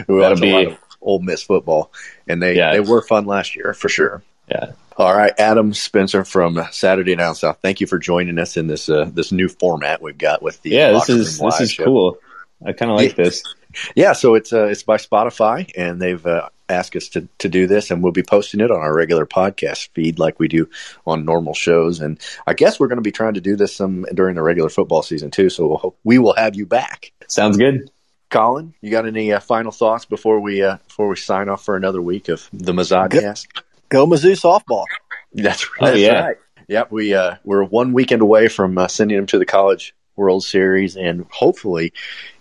[0.20, 1.94] that'll be Ole Miss football,
[2.28, 2.74] and they yeah.
[2.74, 4.24] they were fun last year for sure.
[4.50, 4.74] Yeah.
[4.98, 7.60] All right, Adam Spencer from Saturday Down South.
[7.62, 10.70] Thank you for joining us in this uh, this new format we've got with the
[10.70, 10.92] yeah.
[10.92, 11.84] This is this is show.
[11.84, 12.18] cool.
[12.66, 13.44] I kind of like this.
[13.94, 17.68] Yeah, so it's uh, it's by Spotify, and they've uh, asked us to to do
[17.68, 20.70] this, and we'll be posting it on our regular podcast feed like we do
[21.06, 22.00] on normal shows.
[22.00, 22.18] And
[22.48, 25.04] I guess we're going to be trying to do this some during the regular football
[25.04, 25.50] season too.
[25.50, 27.12] So we'll, hope we will have you back.
[27.28, 27.92] Sounds good.
[28.30, 31.76] Colin, you got any uh, final thoughts before we uh, before we sign off for
[31.76, 33.48] another week of the Mazodcast?
[33.90, 34.86] Go, go Mizzou softball.
[35.34, 35.94] That's right.
[35.94, 36.26] Oh, yeah.
[36.26, 36.38] Right.
[36.68, 40.44] Yep, we uh, we're one weekend away from uh, sending them to the College World
[40.44, 41.94] Series and hopefully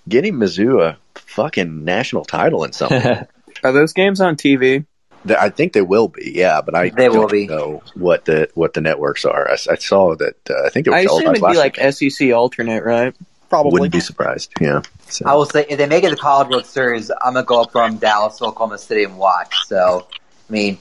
[0.08, 2.92] getting Mizzou a fucking national title in some
[3.62, 4.84] Are those games on TV?
[5.26, 7.46] I think they will be, yeah, but I they don't be.
[7.46, 9.48] know what the what the networks are.
[9.50, 10.36] I, I saw that.
[10.48, 13.14] Uh, I think it was I assume it'd be like SEC alternate, right?
[13.48, 13.72] Probably.
[13.72, 14.52] Wouldn't be surprised.
[14.60, 14.82] Yeah.
[15.08, 15.24] So.
[15.26, 17.72] I will say if they make it the College World Series, I'm gonna go up
[17.72, 19.54] from Dallas to Oklahoma City and watch.
[19.66, 20.78] So, I mean,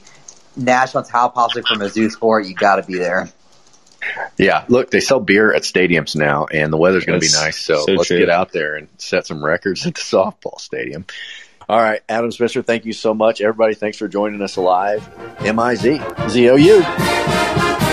[0.56, 3.28] national title possibly for Mizzou sport, you got to be there.
[4.36, 7.58] Yeah, look, they sell beer at stadiums now, and the weather's going to be nice.
[7.58, 8.18] So, so let's true.
[8.18, 11.06] get out there and set some records at the softball stadium.
[11.68, 13.40] All right, Adam Spencer, thank you so much.
[13.40, 15.08] Everybody, thanks for joining us live.
[15.40, 17.83] M I Z Z O U.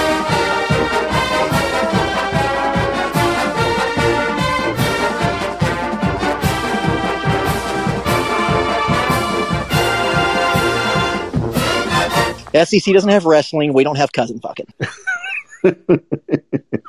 [12.53, 13.73] SEC doesn't have wrestling.
[13.73, 14.67] We don't have cousin fucking.